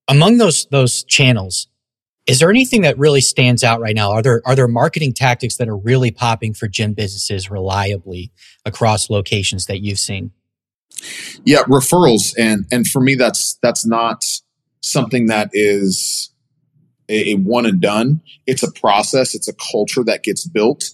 among 0.09 0.39
those 0.39 0.67
those 0.67 1.05
channels, 1.05 1.69
is 2.27 2.39
there 2.39 2.51
anything 2.51 2.83
that 2.83 2.99
really 2.99 3.21
stands 3.21 3.65
out 3.65 3.81
right 3.81 3.95
now? 3.95 4.13
Are 4.13 4.23
there 4.23 4.43
are 4.45 4.55
there 4.55 4.69
marketing 4.69 5.15
tactics 5.15 5.57
that 5.57 5.69
are 5.69 5.77
really 5.77 6.11
popping 6.11 6.55
for 6.55 6.69
gym 6.69 6.93
businesses 6.93 7.51
reliably 7.51 8.33
across 8.65 9.11
locations 9.11 9.67
that 9.67 9.81
you've 9.81 9.99
seen? 9.99 10.33
Yeah, 11.45 11.63
referrals, 11.63 12.35
and 12.39 12.67
and 12.71 12.87
for 12.87 13.01
me, 13.01 13.15
that's 13.15 13.59
that's 13.63 13.87
not 13.87 14.25
something 14.81 15.27
that 15.27 15.51
is 15.53 16.33
a, 17.11 17.33
a 17.33 17.35
one 17.35 17.67
and 17.67 17.81
done. 17.81 18.23
It's 18.47 18.63
a 18.63 18.73
process. 18.73 19.35
It's 19.35 19.49
a 19.49 19.55
culture 19.73 20.05
that 20.05 20.23
gets 20.23 20.47
built, 20.47 20.85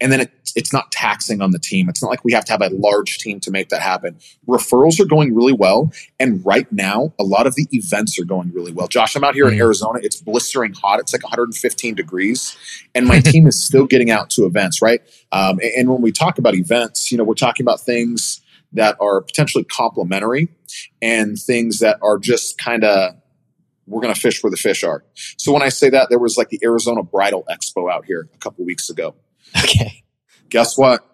and 0.00 0.12
then 0.12 0.20
it, 0.20 0.32
it's 0.54 0.72
not 0.72 0.90
taxing 0.92 1.40
on 1.40 1.50
the 1.50 1.58
team. 1.58 1.88
It's 1.88 2.02
not 2.02 2.08
like 2.08 2.24
we 2.24 2.32
have 2.32 2.44
to 2.46 2.52
have 2.52 2.62
a 2.62 2.70
large 2.70 3.18
team 3.18 3.40
to 3.40 3.50
make 3.50 3.68
that 3.70 3.82
happen. 3.82 4.18
Referrals 4.46 5.00
are 5.00 5.04
going 5.04 5.34
really 5.34 5.52
well. 5.52 5.92
And 6.20 6.44
right 6.44 6.70
now, 6.72 7.12
a 7.18 7.24
lot 7.24 7.46
of 7.46 7.54
the 7.54 7.66
events 7.72 8.18
are 8.18 8.24
going 8.24 8.52
really 8.52 8.72
well. 8.72 8.88
Josh, 8.88 9.16
I'm 9.16 9.24
out 9.24 9.34
here 9.34 9.48
in 9.48 9.54
Arizona. 9.54 9.98
It's 10.02 10.20
blistering 10.20 10.72
hot. 10.72 11.00
It's 11.00 11.12
like 11.12 11.22
115 11.22 11.94
degrees. 11.94 12.56
And 12.94 13.06
my 13.06 13.20
team 13.24 13.46
is 13.46 13.62
still 13.62 13.86
getting 13.86 14.10
out 14.10 14.30
to 14.30 14.46
events, 14.46 14.80
right? 14.80 15.00
Um, 15.32 15.58
and, 15.60 15.72
and 15.76 15.90
when 15.90 16.02
we 16.02 16.12
talk 16.12 16.38
about 16.38 16.54
events, 16.54 17.10
you 17.10 17.18
know, 17.18 17.24
we're 17.24 17.34
talking 17.34 17.64
about 17.64 17.80
things 17.80 18.40
that 18.72 18.96
are 19.00 19.22
potentially 19.22 19.64
complementary 19.64 20.48
and 21.00 21.38
things 21.38 21.78
that 21.78 21.98
are 22.02 22.18
just 22.18 22.58
kind 22.58 22.84
of 22.84 23.14
we're 23.88 24.00
going 24.00 24.14
to 24.14 24.20
fish 24.20 24.42
where 24.42 24.50
the 24.50 24.56
fish 24.56 24.84
are. 24.84 25.04
So 25.36 25.52
when 25.52 25.62
I 25.62 25.70
say 25.70 25.90
that, 25.90 26.08
there 26.10 26.18
was 26.18 26.36
like 26.36 26.50
the 26.50 26.60
Arizona 26.62 27.02
Bridal 27.02 27.44
Expo 27.50 27.90
out 27.90 28.04
here 28.04 28.28
a 28.34 28.38
couple 28.38 28.64
weeks 28.64 28.90
ago. 28.90 29.14
Okay. 29.64 30.04
Guess 30.50 30.76
what? 30.76 31.04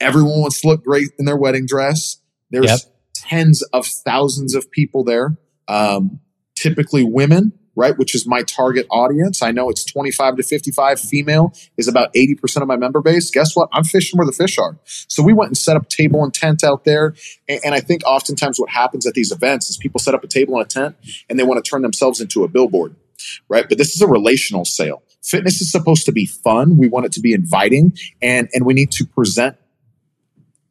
Everyone 0.00 0.40
wants 0.40 0.60
to 0.62 0.68
look 0.68 0.84
great 0.84 1.10
in 1.18 1.24
their 1.24 1.36
wedding 1.36 1.66
dress. 1.66 2.16
There's 2.50 2.66
yep. 2.66 2.80
tens 3.14 3.62
of 3.72 3.86
thousands 3.86 4.54
of 4.54 4.70
people 4.70 5.04
there, 5.04 5.36
um, 5.66 6.20
typically 6.54 7.04
women 7.04 7.52
right? 7.78 7.96
Which 7.96 8.14
is 8.14 8.26
my 8.26 8.42
target 8.42 8.86
audience. 8.90 9.40
I 9.40 9.52
know 9.52 9.70
it's 9.70 9.84
25 9.84 10.36
to 10.36 10.42
55 10.42 10.98
female 10.98 11.52
is 11.76 11.86
about 11.86 12.12
80% 12.12 12.60
of 12.60 12.66
my 12.66 12.76
member 12.76 13.00
base. 13.00 13.30
Guess 13.30 13.54
what? 13.54 13.68
I'm 13.72 13.84
fishing 13.84 14.18
where 14.18 14.26
the 14.26 14.32
fish 14.32 14.58
are. 14.58 14.76
So 14.84 15.22
we 15.22 15.32
went 15.32 15.50
and 15.50 15.56
set 15.56 15.76
up 15.76 15.88
table 15.88 16.24
and 16.24 16.34
tent 16.34 16.64
out 16.64 16.84
there. 16.84 17.14
And, 17.48 17.60
and 17.64 17.74
I 17.74 17.80
think 17.80 18.02
oftentimes 18.04 18.58
what 18.58 18.70
happens 18.70 19.06
at 19.06 19.14
these 19.14 19.30
events 19.30 19.70
is 19.70 19.76
people 19.76 20.00
set 20.00 20.12
up 20.12 20.24
a 20.24 20.26
table 20.26 20.56
and 20.58 20.66
a 20.66 20.68
tent 20.68 20.96
and 21.30 21.38
they 21.38 21.44
want 21.44 21.64
to 21.64 21.70
turn 21.70 21.82
themselves 21.82 22.20
into 22.20 22.42
a 22.42 22.48
billboard, 22.48 22.96
right? 23.48 23.68
But 23.68 23.78
this 23.78 23.94
is 23.94 24.02
a 24.02 24.08
relational 24.08 24.64
sale. 24.64 25.04
Fitness 25.22 25.60
is 25.60 25.70
supposed 25.70 26.04
to 26.06 26.12
be 26.12 26.26
fun. 26.26 26.78
We 26.78 26.88
want 26.88 27.06
it 27.06 27.12
to 27.12 27.20
be 27.20 27.32
inviting 27.32 27.96
and, 28.20 28.48
and 28.52 28.66
we 28.66 28.74
need 28.74 28.90
to 28.92 29.06
present 29.06 29.56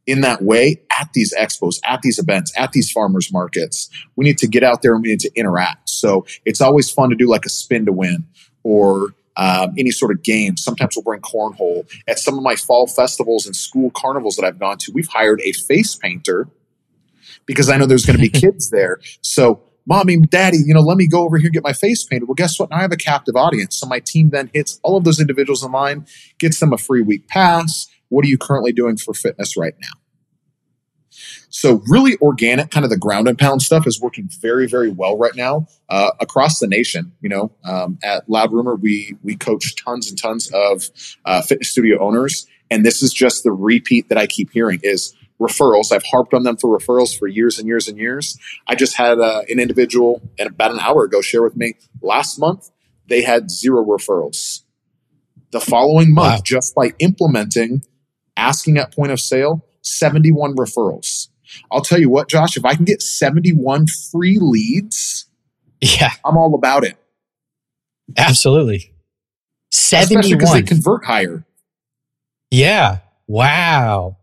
in 0.08 0.22
that 0.22 0.42
way 0.42 0.82
at 0.98 1.12
these 1.14 1.36
expos, 1.36 1.76
at 1.86 2.02
these 2.02 2.18
events, 2.18 2.52
at 2.58 2.72
these 2.72 2.90
farmers 2.90 3.32
markets. 3.32 3.90
We 4.16 4.26
need 4.26 4.38
to 4.40 4.48
get 4.48 4.64
out 4.64 4.82
there 4.82 4.94
and 4.94 5.04
we 5.04 5.10
need 5.10 5.20
to 5.20 5.32
interact. 5.36 5.90
So 5.90 6.26
it's 6.46 6.62
always 6.62 6.90
fun 6.90 7.10
to 7.10 7.16
do 7.16 7.28
like 7.28 7.46
a 7.46 7.50
spin 7.50 7.86
to 7.86 7.92
win 7.92 8.26
or 8.64 9.14
um, 9.36 9.76
any 9.78 9.92
sort 9.92 10.12
of 10.12 10.24
game. 10.24 10.58
Sometimes 10.58 10.96
we'll 10.96 11.04
bring 11.04 11.22
cornhole. 11.22 11.88
At 12.08 12.18
some 12.18 12.38
of 12.38 12.44
my 12.44 12.56
fall 12.56 12.88
festivals 12.88 13.46
and 13.46 13.56
school 13.56 13.92
carnivals 13.92 14.38
that 14.38 14.46
I've 14.46 14.60
gone 14.60 14.78
to, 14.80 14.92
we've 14.94 15.08
hired 15.10 15.42
a 15.44 15.52
face 15.52 15.96
painter 15.96 16.48
because 17.46 17.70
I 17.70 17.78
know 17.78 17.86
there's 17.86 18.06
going 18.06 18.18
to 18.18 18.22
be 18.22 18.30
kids 18.40 18.70
there. 18.70 19.00
So 19.22 19.62
mommy, 19.86 20.18
daddy, 20.18 20.58
you 20.66 20.74
know, 20.74 20.82
let 20.82 20.98
me 20.98 21.08
go 21.08 21.24
over 21.24 21.38
here 21.38 21.48
and 21.48 21.54
get 21.54 21.64
my 21.64 21.74
face 21.74 22.04
painted. 22.04 22.28
Well, 22.28 22.36
guess 22.36 22.60
what? 22.60 22.70
Now 22.70 22.78
I 22.78 22.82
have 22.82 22.92
a 22.92 22.98
captive 22.98 23.36
audience. 23.36 23.78
So 23.78 23.88
my 23.88 24.00
team 24.00 24.30
then 24.30 24.50
hits 24.54 24.80
all 24.84 24.98
of 24.98 25.04
those 25.04 25.20
individuals 25.20 25.64
in 25.64 25.72
line, 25.72 26.06
gets 26.40 26.60
them 26.60 26.74
a 26.74 26.78
free 26.78 27.02
week 27.02 27.28
pass, 27.28 27.88
what 28.10 28.26
are 28.26 28.28
you 28.28 28.38
currently 28.38 28.72
doing 28.72 28.98
for 28.98 29.14
fitness 29.14 29.58
right 29.58 29.74
now? 29.80 29.90
So 31.50 31.82
really 31.88 32.18
organic, 32.18 32.70
kind 32.70 32.84
of 32.84 32.90
the 32.90 32.98
ground 32.98 33.28
and 33.28 33.38
pound 33.38 33.62
stuff 33.62 33.88
is 33.88 34.00
working 34.00 34.30
very, 34.40 34.68
very 34.68 34.90
well 34.90 35.18
right 35.18 35.36
now 35.36 35.68
uh, 35.90 36.12
across 36.20 36.60
the 36.60 36.68
nation. 36.68 37.14
You 37.22 37.30
know, 37.30 37.52
um, 37.64 37.98
at 38.04 38.30
Loud 38.30 38.52
Rumor, 38.52 38.76
we 38.76 39.16
we 39.24 39.36
coach 39.36 39.76
tons 39.84 40.10
and 40.10 40.22
tons 40.22 40.52
of 40.54 40.84
uh, 41.26 41.42
fitness 41.42 41.70
studio 41.70 42.00
owners, 42.00 42.46
and 42.70 42.86
this 42.86 43.02
is 43.02 43.14
just 43.14 43.44
the 43.44 43.52
repeat 43.52 44.10
that 44.10 44.18
I 44.18 44.28
keep 44.28 44.52
hearing 44.52 44.80
is 44.84 45.16
referrals. 45.40 45.92
I've 45.92 46.04
harped 46.04 46.34
on 46.34 46.44
them 46.44 46.58
for 46.58 46.78
referrals 46.78 47.18
for 47.18 47.28
years 47.28 47.58
and 47.58 47.68
years 47.68 47.88
and 47.88 47.98
years. 47.98 48.38
I 48.68 48.76
just 48.76 48.96
had 48.98 49.20
uh, 49.20 49.42
an 49.50 49.60
individual 49.60 50.22
and 50.38 50.50
about 50.50 50.72
an 50.72 50.80
hour 50.80 51.04
ago 51.04 51.22
share 51.22 51.42
with 51.42 51.56
me 51.56 51.76
last 52.02 52.40
month 52.40 52.70
they 53.08 53.22
had 53.22 53.50
zero 53.50 53.84
referrals. 53.84 54.64
The 55.52 55.62
following 55.62 56.14
month, 56.14 56.40
wow. 56.40 56.42
just 56.44 56.76
by 56.76 56.94
implementing 57.00 57.84
asking 58.38 58.78
at 58.78 58.94
point 58.96 59.12
of 59.12 59.20
sale, 59.20 59.66
71 59.82 60.56
referrals. 60.56 61.28
I'll 61.72 61.82
tell 61.82 62.00
you 62.00 62.10
what, 62.10 62.30
Josh, 62.30 62.58
if 62.58 62.66
I 62.66 62.76
can 62.76 62.86
get 62.86 63.02
71 63.02 63.88
free 63.88 64.38
leads, 64.40 65.26
yeah, 65.82 66.12
I'm 66.24 66.38
all 66.38 66.56
about 66.56 66.84
it. 66.84 66.98
Absolutely. 68.16 68.94
71 69.72 70.38
because 70.38 70.54
they 70.54 70.62
convert 70.64 71.06
higher. 71.06 71.46
Yeah. 72.52 73.00
Wow. 73.28 74.18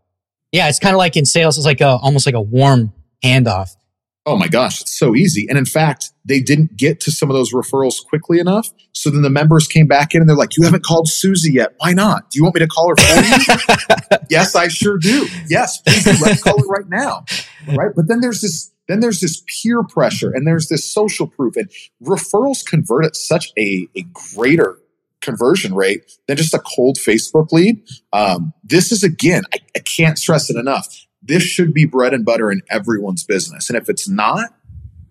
Yeah, 0.52 0.68
it's 0.68 0.78
kind 0.78 0.94
of 0.94 0.99
like 0.99 1.16
in 1.16 1.26
sales, 1.26 1.56
it's 1.59 1.66
like 1.66 1.80
a, 1.80 1.88
almost 1.88 2.26
like 2.26 2.35
a 2.35 2.40
warm 2.40 2.92
handoff. 3.23 3.76
Oh 4.26 4.36
my 4.36 4.48
gosh, 4.48 4.80
it's 4.80 4.96
so 4.96 5.14
easy. 5.14 5.46
And 5.48 5.58
in 5.58 5.66
fact, 5.66 6.12
they 6.24 6.40
didn't 6.40 6.76
get 6.78 6.98
to 7.00 7.12
some 7.12 7.28
of 7.30 7.34
those 7.34 7.52
referrals 7.52 8.02
quickly 8.02 8.38
enough. 8.38 8.70
So 8.92 9.10
then 9.10 9.20
the 9.20 9.28
members 9.28 9.66
came 9.66 9.86
back 9.86 10.14
in 10.14 10.22
and 10.22 10.28
they're 10.28 10.36
like, 10.36 10.56
You 10.56 10.64
haven't 10.64 10.84
called 10.84 11.08
Susie 11.08 11.52
yet. 11.52 11.74
Why 11.78 11.92
not? 11.92 12.30
Do 12.30 12.38
you 12.38 12.42
want 12.42 12.54
me 12.54 12.60
to 12.60 12.66
call 12.66 12.88
her 12.88 12.96
for 12.96 13.20
you? 13.20 14.18
yes, 14.30 14.54
I 14.54 14.68
sure 14.68 14.96
do. 14.96 15.26
Yes, 15.48 15.80
please 15.82 16.04
do. 16.04 16.12
Let's 16.22 16.42
call 16.42 16.58
her 16.58 16.66
right 16.66 16.88
now. 16.88 17.24
Right. 17.68 17.92
But 17.94 18.08
then 18.08 18.20
there's 18.20 18.40
this 18.40 18.72
then 18.88 19.00
there's 19.00 19.20
this 19.20 19.42
peer 19.46 19.82
pressure 19.82 20.30
and 20.30 20.46
there's 20.46 20.68
this 20.68 20.90
social 20.90 21.26
proof 21.26 21.56
and 21.56 21.70
referrals 22.02 22.64
convert 22.64 23.04
at 23.04 23.16
such 23.16 23.52
a, 23.58 23.88
a 23.96 24.02
greater 24.12 24.78
conversion 25.20 25.74
rate 25.74 26.18
than 26.28 26.36
just 26.36 26.52
a 26.52 26.62
cold 26.76 26.96
Facebook 26.96 27.50
lead. 27.50 27.82
Um, 28.12 28.52
this 28.62 28.92
is 28.92 29.02
again, 29.02 29.44
I, 29.54 29.58
I 29.74 29.78
can't 29.80 30.18
stress 30.18 30.50
it 30.50 30.56
enough 30.56 31.06
this 31.24 31.42
should 31.42 31.72
be 31.72 31.84
bread 31.84 32.14
and 32.14 32.24
butter 32.24 32.50
in 32.50 32.62
everyone's 32.70 33.24
business. 33.24 33.68
And 33.68 33.76
if 33.76 33.88
it's 33.88 34.08
not, 34.08 34.50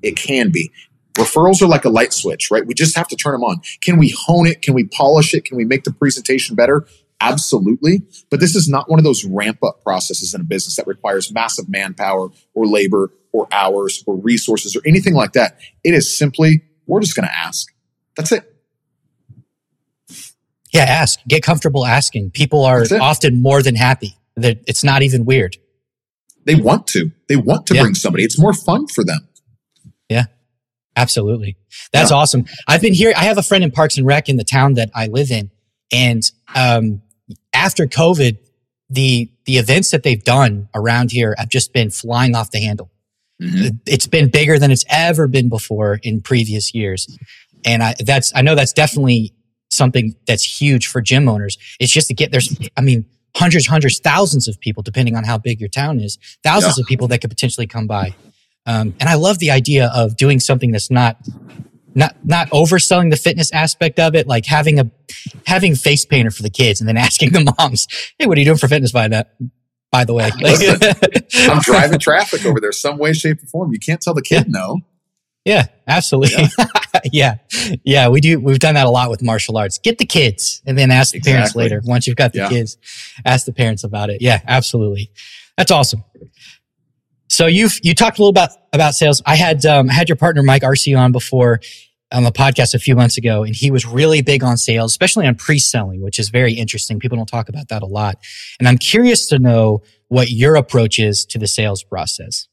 it 0.01 0.15
can 0.15 0.51
be. 0.51 0.71
Referrals 1.13 1.61
are 1.61 1.67
like 1.67 1.85
a 1.85 1.89
light 1.89 2.13
switch, 2.13 2.49
right? 2.49 2.65
We 2.65 2.73
just 2.73 2.95
have 2.95 3.07
to 3.09 3.15
turn 3.15 3.33
them 3.33 3.43
on. 3.43 3.61
Can 3.81 3.97
we 3.97 4.15
hone 4.25 4.47
it? 4.47 4.61
Can 4.61 4.73
we 4.73 4.85
polish 4.85 5.33
it? 5.33 5.45
Can 5.45 5.57
we 5.57 5.65
make 5.65 5.83
the 5.83 5.93
presentation 5.93 6.55
better? 6.55 6.87
Absolutely. 7.21 8.01
But 8.29 8.39
this 8.39 8.55
is 8.55 8.67
not 8.67 8.89
one 8.89 8.99
of 8.99 9.05
those 9.05 9.23
ramp 9.23 9.59
up 9.63 9.83
processes 9.83 10.33
in 10.33 10.41
a 10.41 10.43
business 10.43 10.75
that 10.75 10.87
requires 10.87 11.31
massive 11.31 11.69
manpower 11.69 12.29
or 12.53 12.65
labor 12.65 13.11
or 13.31 13.47
hours 13.51 14.03
or 14.07 14.15
resources 14.17 14.75
or 14.75 14.81
anything 14.85 15.13
like 15.13 15.33
that. 15.33 15.57
It 15.83 15.93
is 15.93 16.17
simply, 16.17 16.63
we're 16.87 16.99
just 16.99 17.15
going 17.15 17.27
to 17.27 17.33
ask. 17.33 17.67
That's 18.17 18.31
it. 18.31 18.49
Yeah, 20.73 20.83
ask. 20.83 21.19
Get 21.27 21.43
comfortable 21.43 21.85
asking. 21.85 22.31
People 22.31 22.65
are 22.65 22.83
often 22.99 23.41
more 23.41 23.61
than 23.61 23.75
happy. 23.75 24.17
That 24.35 24.63
it's 24.67 24.83
not 24.83 25.03
even 25.03 25.25
weird. 25.25 25.57
They 26.45 26.55
want 26.55 26.87
to. 26.87 27.11
They 27.29 27.35
want 27.35 27.67
to 27.67 27.75
yeah. 27.75 27.81
bring 27.81 27.95
somebody. 27.95 28.23
It's 28.23 28.39
more 28.39 28.53
fun 28.53 28.87
for 28.87 29.03
them. 29.03 29.27
Yeah. 30.09 30.25
Absolutely. 30.95 31.57
That's 31.91 32.11
yeah. 32.11 32.17
awesome. 32.17 32.45
I've 32.67 32.81
been 32.81 32.93
here. 32.93 33.13
I 33.15 33.23
have 33.25 33.37
a 33.37 33.43
friend 33.43 33.63
in 33.63 33.71
Parks 33.71 33.97
and 33.97 34.05
Rec 34.05 34.29
in 34.29 34.37
the 34.37 34.43
town 34.43 34.75
that 34.75 34.91
I 34.93 35.07
live 35.07 35.31
in. 35.31 35.49
And 35.91 36.23
um, 36.55 37.01
after 37.53 37.87
COVID, 37.87 38.37
the 38.89 39.29
the 39.45 39.57
events 39.57 39.91
that 39.91 40.03
they've 40.03 40.23
done 40.23 40.69
around 40.75 41.11
here 41.11 41.35
have 41.37 41.49
just 41.49 41.73
been 41.73 41.89
flying 41.89 42.35
off 42.35 42.51
the 42.51 42.61
handle. 42.61 42.91
Mm-hmm. 43.41 43.77
It's 43.87 44.07
been 44.07 44.29
bigger 44.29 44.59
than 44.59 44.71
it's 44.71 44.85
ever 44.89 45.27
been 45.27 45.49
before 45.49 45.99
in 46.03 46.21
previous 46.21 46.73
years. 46.73 47.17
And 47.65 47.81
I 47.81 47.95
that's 47.99 48.31
I 48.35 48.41
know 48.41 48.55
that's 48.55 48.73
definitely 48.73 49.33
something 49.69 50.15
that's 50.27 50.43
huge 50.43 50.87
for 50.87 51.01
gym 51.01 51.27
owners. 51.27 51.57
It's 51.79 51.91
just 51.91 52.07
to 52.09 52.13
get 52.13 52.31
there's 52.31 52.55
I 52.77 52.81
mean, 52.81 53.05
hundreds, 53.35 53.67
hundreds, 53.67 53.99
thousands 53.99 54.47
of 54.47 54.59
people, 54.59 54.83
depending 54.83 55.15
on 55.15 55.23
how 55.23 55.37
big 55.37 55.59
your 55.59 55.69
town 55.69 55.99
is, 55.99 56.17
thousands 56.43 56.77
yeah. 56.77 56.81
of 56.81 56.87
people 56.87 57.07
that 57.07 57.19
could 57.19 57.29
potentially 57.29 57.67
come 57.67 57.87
by. 57.87 58.15
Um, 58.65 58.95
and 58.99 59.09
I 59.09 59.15
love 59.15 59.39
the 59.39 59.51
idea 59.51 59.91
of 59.93 60.15
doing 60.15 60.39
something 60.39 60.71
that's 60.71 60.89
not 60.89 61.17
not 61.95 62.15
not 62.23 62.49
overselling 62.49 63.11
the 63.11 63.17
fitness 63.17 63.51
aspect 63.51 63.99
of 63.99 64.15
it, 64.15 64.27
like 64.27 64.45
having 64.45 64.79
a 64.79 64.89
having 65.45 65.75
face 65.75 66.05
painter 66.05 66.31
for 66.31 66.43
the 66.43 66.49
kids 66.49 66.79
and 66.79 66.87
then 66.87 66.97
asking 67.07 67.31
the 67.31 67.53
moms, 67.59 67.87
"Hey, 68.17 68.25
what 68.25 68.37
are 68.37 68.41
you 68.41 68.45
doing 68.45 68.57
for 68.57 68.67
fitness 68.67 68.91
by 68.91 69.07
that?" 69.09 69.35
By 69.91 70.05
the 70.05 70.13
way, 70.13 70.31
Listen, 70.41 71.51
I'm 71.51 71.59
driving 71.59 71.99
traffic 71.99 72.45
over 72.45 72.59
there 72.59 72.71
some 72.71 72.97
way, 72.97 73.13
shape, 73.13 73.43
or 73.43 73.45
form. 73.45 73.71
You 73.73 73.79
can't 73.79 74.01
tell 74.01 74.15
the 74.15 74.23
kid 74.23 74.45
no. 74.47 74.79
Yeah, 75.45 75.67
absolutely. 75.87 76.45
Yeah. 76.57 76.65
yeah. 77.11 77.35
yeah. 77.83 78.07
we 78.07 78.21
do. 78.21 78.39
We've 78.39 78.59
done 78.59 78.75
that 78.75 78.85
a 78.85 78.89
lot 78.89 79.09
with 79.09 79.21
martial 79.21 79.57
arts. 79.57 79.77
Get 79.77 79.97
the 79.97 80.05
kids 80.05 80.61
and 80.65 80.77
then 80.77 80.91
ask 80.91 81.11
the 81.11 81.17
exactly. 81.17 81.33
parents 81.33 81.55
later. 81.55 81.81
Once 81.85 82.07
you've 82.07 82.15
got 82.15 82.33
the 82.33 82.39
yeah. 82.39 82.49
kids, 82.49 82.77
ask 83.25 83.45
the 83.45 83.53
parents 83.53 83.83
about 83.83 84.09
it. 84.09 84.21
Yeah, 84.21 84.41
absolutely. 84.47 85.11
That's 85.57 85.71
awesome. 85.71 86.03
So 87.29 87.47
you've 87.47 87.79
you 87.81 87.95
talked 87.95 88.19
a 88.19 88.21
little 88.21 88.29
about 88.29 88.51
about 88.73 88.93
sales. 88.93 89.21
I 89.25 89.35
had 89.35 89.65
um, 89.65 89.87
had 89.87 90.07
your 90.07 90.15
partner 90.15 90.43
Mike 90.43 90.63
Arce 90.63 90.87
on 90.93 91.11
before 91.11 91.61
on 92.11 92.23
the 92.23 92.31
podcast 92.31 92.75
a 92.75 92.79
few 92.79 92.95
months 92.95 93.17
ago, 93.17 93.43
and 93.43 93.55
he 93.55 93.71
was 93.71 93.87
really 93.87 94.21
big 94.21 94.43
on 94.43 94.55
sales, 94.55 94.91
especially 94.91 95.25
on 95.25 95.33
pre-selling, 95.33 96.01
which 96.01 96.19
is 96.19 96.29
very 96.29 96.53
interesting. 96.53 96.99
People 96.99 97.17
don't 97.17 97.25
talk 97.25 97.49
about 97.49 97.69
that 97.69 97.81
a 97.81 97.87
lot, 97.87 98.17
and 98.59 98.67
I'm 98.67 98.77
curious 98.77 99.27
to 99.29 99.39
know 99.39 99.81
what 100.09 100.29
your 100.29 100.55
approach 100.55 100.99
is 100.99 101.25
to 101.25 101.39
the 101.39 101.47
sales 101.47 101.83
process. 101.83 102.47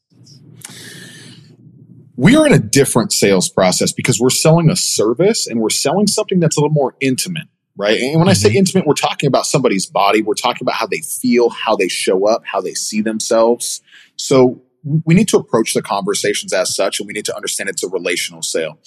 We 2.21 2.37
are 2.37 2.47
in 2.47 2.53
a 2.53 2.59
different 2.59 3.15
sales 3.15 3.49
process 3.49 3.93
because 3.93 4.21
we're 4.21 4.29
selling 4.29 4.69
a 4.69 4.77
service 4.77 5.47
and 5.47 5.59
we're 5.59 5.71
selling 5.71 6.07
something 6.07 6.39
that's 6.39 6.59
a 6.59 6.61
little 6.61 6.75
more 6.75 6.95
intimate 7.01 7.49
right? 7.77 7.99
And 7.99 8.17
when 8.17 8.25
mm-hmm. 8.25 8.29
I 8.29 8.33
say 8.35 8.49
mm-hmm. 8.51 8.59
intimate, 8.59 8.87
we're 8.87 8.93
talking 8.93 9.27
about 9.27 9.47
somebody's 9.47 9.87
body. 9.87 10.21
We're 10.21 10.35
talking 10.35 10.63
about 10.63 10.75
how 10.75 10.87
they 10.87 11.01
feel, 11.01 11.49
how 11.49 11.77
they 11.77 11.89
show 11.89 12.27
up, 12.27 12.43
how 12.45 12.61
they 12.61 12.75
see 12.75 13.01
themselves. 13.01 13.81
So 14.17 14.61
we 15.05 15.15
need 15.15 15.29
to 15.29 15.39
approach 15.39 15.73
the 15.73 15.81
conversations 15.81 16.53
as 16.53 16.77
such 16.77 17.01
and 17.01 17.07
we 17.07 17.15
need 17.15 17.25
to 17.25 17.35
understand 17.35 17.71
it's 17.71 17.83
a 17.83 17.89
relational 17.89 18.43
sale. 18.43 18.79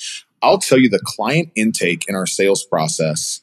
I'll 0.44 0.60
tell 0.60 0.78
you 0.78 0.90
the 0.90 1.02
client 1.04 1.50
intake 1.56 2.06
in 2.08 2.14
our 2.14 2.28
sales 2.28 2.64
process 2.64 3.42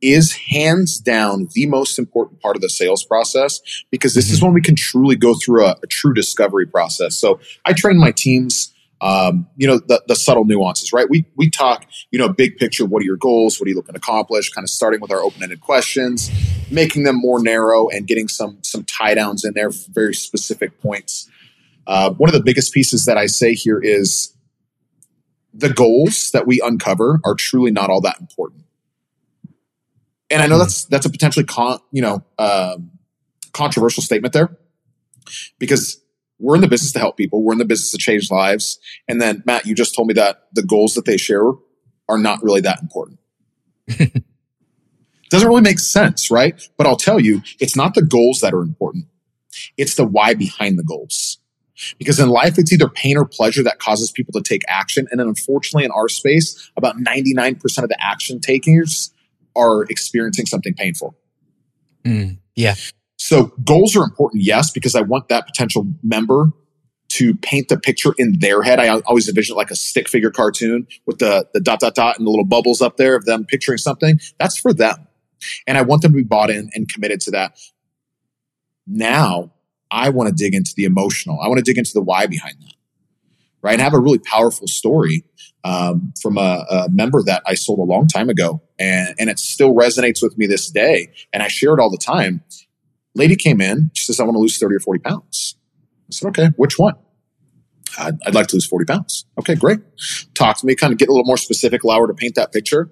is 0.00 0.32
hands 0.32 0.98
down 0.98 1.48
the 1.54 1.66
most 1.66 1.98
important 1.98 2.40
part 2.40 2.56
of 2.56 2.62
the 2.62 2.68
sales 2.68 3.02
process 3.02 3.60
because 3.90 4.14
this 4.14 4.26
mm-hmm. 4.26 4.34
is 4.34 4.42
when 4.42 4.52
we 4.52 4.60
can 4.60 4.76
truly 4.76 5.16
go 5.16 5.34
through 5.34 5.64
a, 5.64 5.76
a, 5.82 5.86
true 5.86 6.12
discovery 6.12 6.66
process. 6.66 7.18
So 7.18 7.40
I 7.64 7.72
train 7.72 7.98
my 7.98 8.10
teams, 8.10 8.73
um, 9.00 9.46
you 9.56 9.66
know, 9.66 9.78
the, 9.78 10.02
the 10.08 10.16
subtle 10.16 10.44
nuances, 10.44 10.92
right? 10.92 11.08
We, 11.08 11.26
we 11.36 11.50
talk, 11.50 11.86
you 12.10 12.18
know, 12.18 12.28
big 12.28 12.56
picture. 12.56 12.84
What 12.84 13.02
are 13.02 13.04
your 13.04 13.16
goals? 13.16 13.60
What 13.60 13.66
are 13.66 13.70
you 13.70 13.76
looking 13.76 13.94
to 13.94 13.98
accomplish? 13.98 14.50
Kind 14.50 14.64
of 14.64 14.70
starting 14.70 15.00
with 15.00 15.10
our 15.10 15.20
open-ended 15.20 15.60
questions, 15.60 16.30
making 16.70 17.04
them 17.04 17.16
more 17.16 17.42
narrow 17.42 17.88
and 17.88 18.06
getting 18.06 18.28
some, 18.28 18.58
some 18.62 18.84
tie 18.84 19.14
downs 19.14 19.44
in 19.44 19.54
there, 19.54 19.70
very 19.90 20.14
specific 20.14 20.80
points. 20.80 21.28
Uh, 21.86 22.10
one 22.10 22.28
of 22.30 22.34
the 22.34 22.42
biggest 22.42 22.72
pieces 22.72 23.04
that 23.04 23.18
I 23.18 23.26
say 23.26 23.54
here 23.54 23.78
is 23.78 24.34
the 25.52 25.70
goals 25.70 26.30
that 26.32 26.46
we 26.46 26.60
uncover 26.64 27.20
are 27.24 27.34
truly 27.34 27.70
not 27.70 27.90
all 27.90 28.00
that 28.00 28.16
important. 28.20 28.64
And 30.30 30.42
I 30.42 30.46
know 30.46 30.58
that's 30.58 30.84
that's 30.86 31.06
a 31.06 31.10
potentially 31.10 31.44
con, 31.44 31.78
you 31.92 32.02
know 32.02 32.24
um, 32.38 32.90
controversial 33.52 34.02
statement 34.02 34.32
there 34.32 34.56
because 35.58 36.02
we're 36.38 36.54
in 36.54 36.60
the 36.60 36.68
business 36.68 36.92
to 36.92 36.98
help 36.98 37.16
people. 37.16 37.42
We're 37.42 37.52
in 37.52 37.58
the 37.58 37.64
business 37.64 37.90
to 37.92 37.98
change 37.98 38.30
lives. 38.30 38.78
And 39.08 39.20
then 39.20 39.42
Matt, 39.46 39.66
you 39.66 39.74
just 39.74 39.94
told 39.94 40.08
me 40.08 40.14
that 40.14 40.44
the 40.52 40.62
goals 40.62 40.94
that 40.94 41.04
they 41.04 41.16
share 41.16 41.44
are 42.08 42.18
not 42.18 42.42
really 42.42 42.60
that 42.62 42.80
important. 42.82 43.18
Doesn't 45.30 45.48
really 45.48 45.62
make 45.62 45.78
sense, 45.78 46.30
right? 46.30 46.60
But 46.76 46.86
I'll 46.86 46.96
tell 46.96 47.18
you, 47.18 47.42
it's 47.60 47.76
not 47.76 47.94
the 47.94 48.02
goals 48.02 48.40
that 48.40 48.52
are 48.52 48.62
important. 48.62 49.06
It's 49.76 49.94
the 49.94 50.04
why 50.04 50.34
behind 50.34 50.78
the 50.78 50.84
goals. 50.84 51.38
Because 51.98 52.20
in 52.20 52.28
life, 52.28 52.58
it's 52.58 52.72
either 52.72 52.88
pain 52.88 53.16
or 53.16 53.24
pleasure 53.24 53.62
that 53.64 53.78
causes 53.78 54.12
people 54.12 54.32
to 54.32 54.42
take 54.42 54.62
action. 54.68 55.08
And 55.10 55.18
then 55.18 55.26
unfortunately, 55.26 55.84
in 55.84 55.90
our 55.90 56.08
space, 56.08 56.70
about 56.76 56.96
99% 56.96 57.56
of 57.82 57.88
the 57.88 57.96
action 58.00 58.40
takers 58.40 59.10
are 59.56 59.84
experiencing 59.84 60.46
something 60.46 60.74
painful. 60.74 61.16
Mm, 62.04 62.38
yeah. 62.54 62.74
So 63.24 63.54
goals 63.64 63.96
are 63.96 64.04
important, 64.04 64.42
yes, 64.42 64.70
because 64.70 64.94
I 64.94 65.00
want 65.00 65.28
that 65.28 65.46
potential 65.46 65.86
member 66.02 66.50
to 67.12 67.34
paint 67.36 67.70
the 67.70 67.78
picture 67.78 68.12
in 68.18 68.38
their 68.40 68.60
head. 68.60 68.78
I 68.78 69.00
always 69.00 69.30
envision 69.30 69.54
it 69.54 69.56
like 69.56 69.70
a 69.70 69.76
stick 69.76 70.10
figure 70.10 70.30
cartoon 70.30 70.86
with 71.06 71.20
the, 71.20 71.48
the 71.54 71.60
dot, 71.60 71.80
dot, 71.80 71.94
dot 71.94 72.18
and 72.18 72.26
the 72.26 72.30
little 72.30 72.44
bubbles 72.44 72.82
up 72.82 72.98
there 72.98 73.16
of 73.16 73.24
them 73.24 73.46
picturing 73.46 73.78
something. 73.78 74.20
That's 74.38 74.58
for 74.58 74.74
them. 74.74 75.08
And 75.66 75.78
I 75.78 75.82
want 75.82 76.02
them 76.02 76.12
to 76.12 76.16
be 76.16 76.22
bought 76.22 76.50
in 76.50 76.68
and 76.74 76.86
committed 76.86 77.22
to 77.22 77.30
that. 77.30 77.58
Now 78.86 79.52
I 79.90 80.10
want 80.10 80.28
to 80.28 80.34
dig 80.34 80.54
into 80.54 80.74
the 80.76 80.84
emotional. 80.84 81.40
I 81.40 81.48
want 81.48 81.56
to 81.56 81.64
dig 81.64 81.78
into 81.78 81.94
the 81.94 82.02
why 82.02 82.26
behind 82.26 82.56
that. 82.60 82.74
Right. 83.62 83.72
And 83.72 83.80
I 83.80 83.84
have 83.84 83.94
a 83.94 84.00
really 84.00 84.18
powerful 84.18 84.66
story 84.66 85.24
um, 85.64 86.12
from 86.20 86.36
a, 86.36 86.66
a, 86.68 86.88
member 86.90 87.22
that 87.22 87.42
I 87.46 87.54
sold 87.54 87.78
a 87.78 87.84
long 87.84 88.06
time 88.06 88.28
ago. 88.28 88.60
And, 88.78 89.14
and 89.18 89.30
it 89.30 89.38
still 89.38 89.72
resonates 89.74 90.22
with 90.22 90.36
me 90.36 90.46
this 90.46 90.70
day. 90.70 91.14
And 91.32 91.42
I 91.42 91.48
share 91.48 91.72
it 91.72 91.80
all 91.80 91.90
the 91.90 91.96
time. 91.96 92.42
Lady 93.14 93.36
came 93.36 93.60
in. 93.60 93.90
She 93.94 94.04
says, 94.04 94.20
I 94.20 94.24
want 94.24 94.34
to 94.34 94.40
lose 94.40 94.58
30 94.58 94.76
or 94.76 94.80
40 94.80 95.00
pounds. 95.00 95.56
I 96.08 96.10
said, 96.10 96.28
okay, 96.28 96.48
which 96.56 96.78
one? 96.78 96.94
I'd, 97.98 98.18
I'd 98.26 98.34
like 98.34 98.48
to 98.48 98.56
lose 98.56 98.66
40 98.66 98.84
pounds. 98.86 99.24
Okay, 99.38 99.54
great. 99.54 99.80
Talk 100.34 100.58
to 100.58 100.66
me, 100.66 100.74
kind 100.74 100.92
of 100.92 100.98
get 100.98 101.08
a 101.08 101.12
little 101.12 101.26
more 101.26 101.36
specific, 101.36 101.84
allow 101.84 102.00
her 102.00 102.08
to 102.08 102.14
paint 102.14 102.34
that 102.34 102.52
picture. 102.52 102.90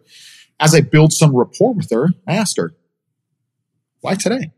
As 0.60 0.74
I 0.74 0.80
build 0.80 1.12
some 1.12 1.34
rapport 1.34 1.74
with 1.74 1.90
her, 1.90 2.10
I 2.26 2.34
asked 2.34 2.56
her, 2.56 2.72
why 4.00 4.14
today? 4.14 4.52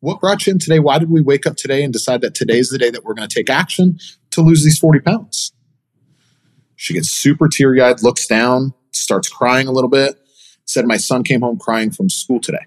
what 0.00 0.20
brought 0.20 0.46
you 0.46 0.52
in 0.52 0.58
today? 0.58 0.78
Why 0.78 0.98
did 0.98 1.10
we 1.10 1.20
wake 1.20 1.46
up 1.46 1.56
today 1.56 1.84
and 1.84 1.92
decide 1.92 2.22
that 2.22 2.34
today's 2.34 2.70
the 2.70 2.78
day 2.78 2.90
that 2.90 3.04
we're 3.04 3.14
going 3.14 3.28
to 3.28 3.34
take 3.34 3.50
action 3.50 3.98
to 4.30 4.40
lose 4.40 4.64
these 4.64 4.78
40 4.78 5.00
pounds? 5.00 5.52
She 6.74 6.94
gets 6.94 7.10
super 7.10 7.48
teary 7.48 7.82
eyed, 7.82 8.02
looks 8.02 8.26
down, 8.26 8.72
starts 8.92 9.28
crying 9.28 9.68
a 9.68 9.72
little 9.72 9.90
bit, 9.90 10.18
said, 10.64 10.86
My 10.86 10.96
son 10.96 11.22
came 11.22 11.42
home 11.42 11.58
crying 11.58 11.90
from 11.90 12.08
school 12.08 12.40
today. 12.40 12.66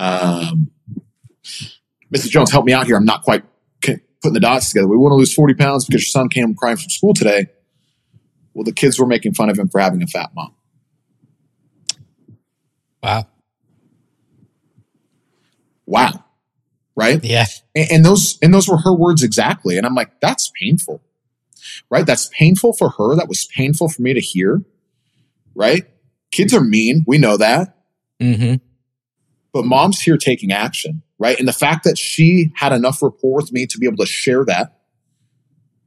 Um, 0.00 0.70
Mrs. 2.12 2.30
Jones, 2.30 2.50
help 2.50 2.64
me 2.64 2.72
out 2.72 2.86
here. 2.86 2.96
I'm 2.96 3.04
not 3.04 3.22
quite 3.22 3.44
putting 3.82 4.34
the 4.34 4.40
dots 4.40 4.70
together. 4.70 4.88
We 4.88 4.96
want 4.96 5.12
to 5.12 5.16
lose 5.16 5.32
40 5.32 5.54
pounds 5.54 5.86
because 5.86 6.02
your 6.02 6.22
son 6.22 6.28
came 6.28 6.54
crying 6.54 6.76
from 6.76 6.90
school 6.90 7.14
today. 7.14 7.46
Well, 8.52 8.64
the 8.64 8.72
kids 8.72 8.98
were 8.98 9.06
making 9.06 9.34
fun 9.34 9.48
of 9.48 9.58
him 9.58 9.68
for 9.68 9.80
having 9.80 10.02
a 10.02 10.06
fat 10.06 10.30
mom. 10.34 10.54
Wow 13.02 13.26
wow. 15.90 16.24
Right. 16.96 17.22
Yeah. 17.22 17.46
And, 17.74 17.92
and 17.92 18.04
those, 18.04 18.38
and 18.40 18.54
those 18.54 18.68
were 18.68 18.78
her 18.78 18.94
words 18.94 19.22
exactly. 19.22 19.76
And 19.76 19.84
I'm 19.84 19.94
like, 19.94 20.20
that's 20.20 20.50
painful. 20.60 21.02
Right. 21.90 22.06
That's 22.06 22.28
painful 22.28 22.72
for 22.74 22.90
her. 22.90 23.16
That 23.16 23.28
was 23.28 23.46
painful 23.46 23.88
for 23.88 24.00
me 24.00 24.14
to 24.14 24.20
hear. 24.20 24.62
Right. 25.54 25.86
Kids 26.30 26.54
are 26.54 26.62
mean. 26.62 27.04
We 27.06 27.18
know 27.18 27.36
that. 27.36 27.76
Mm-hmm. 28.20 28.54
But 29.52 29.64
mom's 29.64 30.00
here 30.00 30.16
taking 30.16 30.52
action. 30.52 31.02
Right. 31.18 31.38
And 31.38 31.46
the 31.46 31.52
fact 31.52 31.84
that 31.84 31.98
she 31.98 32.50
had 32.54 32.72
enough 32.72 33.02
rapport 33.02 33.36
with 33.36 33.52
me 33.52 33.66
to 33.66 33.78
be 33.78 33.86
able 33.86 33.98
to 33.98 34.06
share 34.06 34.44
that 34.46 34.80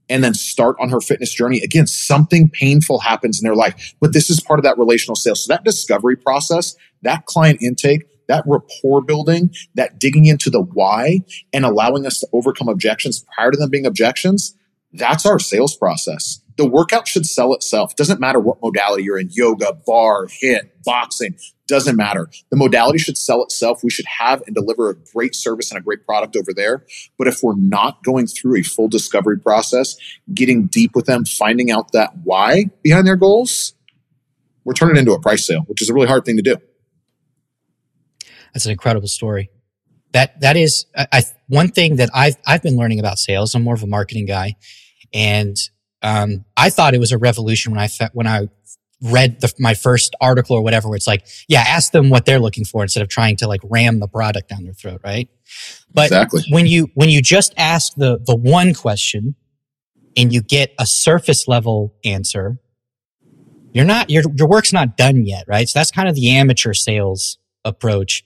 and 0.09 0.23
then 0.23 0.33
start 0.33 0.75
on 0.79 0.89
her 0.89 0.99
fitness 0.99 1.33
journey. 1.33 1.61
Again, 1.63 1.87
something 1.87 2.49
painful 2.49 2.99
happens 2.99 3.41
in 3.41 3.45
their 3.45 3.55
life, 3.55 3.95
but 3.99 4.13
this 4.13 4.29
is 4.29 4.39
part 4.39 4.59
of 4.59 4.63
that 4.63 4.77
relational 4.77 5.15
sales. 5.15 5.45
So 5.45 5.53
that 5.53 5.63
discovery 5.63 6.15
process, 6.15 6.75
that 7.01 7.25
client 7.25 7.61
intake, 7.61 8.03
that 8.27 8.43
rapport 8.45 9.01
building, 9.01 9.51
that 9.75 9.99
digging 9.99 10.25
into 10.25 10.49
the 10.49 10.61
why 10.61 11.21
and 11.51 11.65
allowing 11.65 12.05
us 12.05 12.19
to 12.19 12.27
overcome 12.33 12.69
objections 12.69 13.25
prior 13.33 13.51
to 13.51 13.57
them 13.57 13.69
being 13.69 13.85
objections, 13.85 14.55
that's 14.91 15.25
our 15.25 15.39
sales 15.39 15.75
process. 15.75 16.39
The 16.57 16.67
workout 16.67 17.07
should 17.07 17.25
sell 17.25 17.53
itself. 17.53 17.95
Doesn't 17.95 18.19
matter 18.19 18.39
what 18.39 18.61
modality 18.61 19.03
you're 19.03 19.17
in, 19.17 19.29
yoga, 19.31 19.73
barre, 19.85 20.27
HIIT, 20.27 20.69
boxing, 20.85 21.35
doesn't 21.67 21.95
matter. 21.95 22.29
The 22.49 22.57
modality 22.57 22.99
should 22.99 23.17
sell 23.17 23.43
itself. 23.43 23.83
We 23.83 23.89
should 23.89 24.05
have 24.19 24.43
and 24.45 24.55
deliver 24.55 24.89
a 24.89 24.95
great 24.95 25.33
service 25.33 25.71
and 25.71 25.79
a 25.79 25.83
great 25.83 26.05
product 26.05 26.35
over 26.35 26.53
there. 26.53 26.85
But 27.17 27.27
if 27.27 27.41
we're 27.41 27.55
not 27.55 28.03
going 28.03 28.27
through 28.27 28.57
a 28.57 28.63
full 28.63 28.89
discovery 28.89 29.39
process, 29.39 29.95
getting 30.33 30.67
deep 30.67 30.91
with 30.93 31.05
them, 31.05 31.25
finding 31.25 31.71
out 31.71 31.91
that 31.93 32.11
why 32.23 32.65
behind 32.83 33.07
their 33.07 33.15
goals, 33.15 33.73
we're 34.65 34.73
turning 34.73 34.97
into 34.97 35.13
a 35.13 35.19
price 35.19 35.45
sale, 35.45 35.61
which 35.67 35.81
is 35.81 35.89
a 35.89 35.93
really 35.93 36.07
hard 36.07 36.25
thing 36.25 36.37
to 36.37 36.43
do. 36.43 36.57
That's 38.53 38.65
an 38.65 38.71
incredible 38.71 39.07
story. 39.07 39.49
That 40.11 40.39
that 40.41 40.55
is 40.55 40.85
I, 40.95 41.23
one 41.47 41.69
thing 41.69 41.95
that 41.95 42.09
I've 42.13 42.35
I've 42.45 42.61
been 42.61 42.77
learning 42.77 42.99
about 42.99 43.17
sales. 43.17 43.55
I'm 43.55 43.63
more 43.63 43.73
of 43.73 43.81
a 43.81 43.87
marketing 43.87 44.27
guy, 44.27 44.57
and 45.11 45.57
um, 46.03 46.45
I 46.57 46.69
thought 46.69 46.93
it 46.93 46.99
was 46.99 47.11
a 47.11 47.17
revolution 47.17 47.71
when 47.71 47.79
I 47.81 47.89
when 48.13 48.27
I 48.27 48.49
read 49.01 49.41
the, 49.41 49.51
my 49.59 49.73
first 49.73 50.15
article 50.21 50.55
or 50.55 50.61
whatever, 50.61 50.87
where 50.87 50.95
it's 50.95 51.07
like, 51.07 51.27
yeah, 51.49 51.63
ask 51.67 51.91
them 51.91 52.09
what 52.09 52.25
they're 52.25 52.39
looking 52.39 52.63
for 52.63 52.83
instead 52.83 53.01
of 53.01 53.09
trying 53.09 53.35
to 53.37 53.47
like 53.47 53.59
ram 53.63 53.99
the 53.99 54.07
product 54.07 54.49
down 54.49 54.63
their 54.63 54.73
throat, 54.73 55.01
right? 55.03 55.29
But 55.93 56.05
exactly. 56.05 56.43
when 56.49 56.67
you 56.67 56.89
when 56.93 57.09
you 57.09 57.21
just 57.21 57.53
ask 57.57 57.93
the 57.95 58.19
the 58.25 58.35
one 58.35 58.73
question 58.73 59.35
and 60.15 60.31
you 60.31 60.41
get 60.41 60.73
a 60.79 60.85
surface 60.85 61.47
level 61.47 61.95
answer, 62.05 62.59
you're 63.73 63.85
not 63.85 64.09
your 64.09 64.23
your 64.35 64.47
work's 64.47 64.73
not 64.73 64.97
done 64.97 65.25
yet, 65.25 65.45
right? 65.47 65.67
So 65.67 65.79
that's 65.79 65.91
kind 65.91 66.07
of 66.07 66.15
the 66.15 66.29
amateur 66.31 66.73
sales 66.73 67.37
approach 67.65 68.23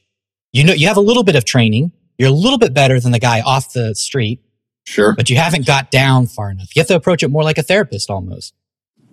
you 0.58 0.64
know, 0.64 0.74
you 0.74 0.88
have 0.88 0.98
a 0.98 1.02
little 1.02 1.24
bit 1.24 1.36
of 1.36 1.46
training, 1.46 1.92
You're 2.18 2.30
a 2.30 2.34
little 2.34 2.58
bit 2.58 2.74
better 2.74 3.00
than 3.00 3.12
the 3.12 3.20
guy 3.20 3.42
off 3.42 3.74
the 3.74 3.94
street, 3.94 4.42
Sure. 4.88 5.14
but 5.14 5.30
you 5.30 5.36
haven't 5.36 5.66
got 5.66 5.92
down 5.92 6.28
far 6.28 6.50
enough. 6.50 6.74
You 6.74 6.80
have 6.80 6.88
to 6.88 6.96
approach 6.96 7.22
it 7.22 7.28
more 7.28 7.44
like 7.44 7.58
a 7.58 7.64
therapist 7.64 8.10
almost. 8.10 8.54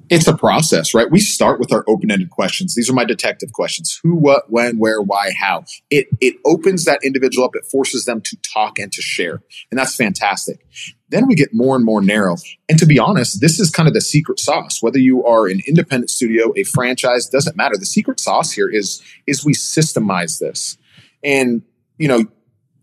It's 0.09 0.29
a 0.29 0.37
process, 0.37 0.95
right? 0.95 1.11
We 1.11 1.19
start 1.19 1.59
with 1.59 1.73
our 1.73 1.83
open-ended 1.89 2.31
questions. 2.31 2.75
These 2.77 2.89
are 2.89 2.93
my 2.93 3.05
detective 3.05 3.53
questions. 3.53 3.99
Who, 4.03 4.15
what, 4.15 4.53
when, 4.53 4.79
where, 4.79 5.01
why, 5.03 5.33
how. 5.33 5.65
It 5.91 6.07
it 6.21 6.37
opens 6.45 6.85
that 6.85 7.01
individual 7.03 7.47
up. 7.47 7.57
It 7.57 7.65
forces 7.65 8.05
them 8.05 8.21
to 8.21 8.37
talk 8.55 8.79
and 8.79 8.93
to 8.93 9.03
share. 9.03 9.43
And 9.71 9.79
that's 9.79 9.97
fantastic. 9.97 10.65
Then 11.09 11.27
we 11.27 11.35
get 11.35 11.49
more 11.53 11.75
and 11.75 11.85
more 11.85 12.03
narrow. 12.03 12.37
And 12.69 12.79
to 12.79 12.87
be 12.87 12.99
honest, 13.01 13.41
this 13.41 13.59
is 13.59 13.71
kind 13.71 13.89
of 13.89 13.95
the 13.95 14.01
secret 14.01 14.39
sauce. 14.39 14.81
Whether 14.81 14.99
you 14.99 15.25
are 15.25 15.49
an 15.49 15.61
independent 15.67 16.11
studio, 16.11 16.53
a 16.57 16.63
franchise, 16.63 17.27
doesn't 17.29 17.57
matter. 17.57 17.77
The 17.77 17.87
secret 17.87 18.21
sauce 18.21 18.53
here 18.53 18.69
is 18.69 19.03
is 19.27 19.45
we 19.45 19.55
systemize 19.55 20.39
this. 20.39 20.79
And 21.25 21.63
you 21.99 22.09
know, 22.09 22.27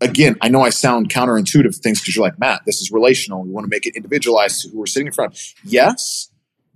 again, 0.02 0.36
I 0.40 0.48
know 0.48 0.62
I 0.62 0.70
sound 0.70 1.08
counterintuitive 1.08 1.74
to 1.74 1.80
things 1.80 2.00
because 2.00 2.16
you're 2.16 2.24
like, 2.24 2.38
Matt, 2.38 2.62
this 2.66 2.80
is 2.80 2.90
relational. 2.90 3.42
We 3.42 3.50
want 3.50 3.64
to 3.64 3.70
make 3.70 3.86
it 3.86 3.96
individualized 3.96 4.62
to 4.62 4.68
who 4.70 4.78
we're 4.78 4.86
sitting 4.86 5.06
in 5.06 5.12
front 5.12 5.32
of. 5.34 5.40
Yes, 5.64 6.30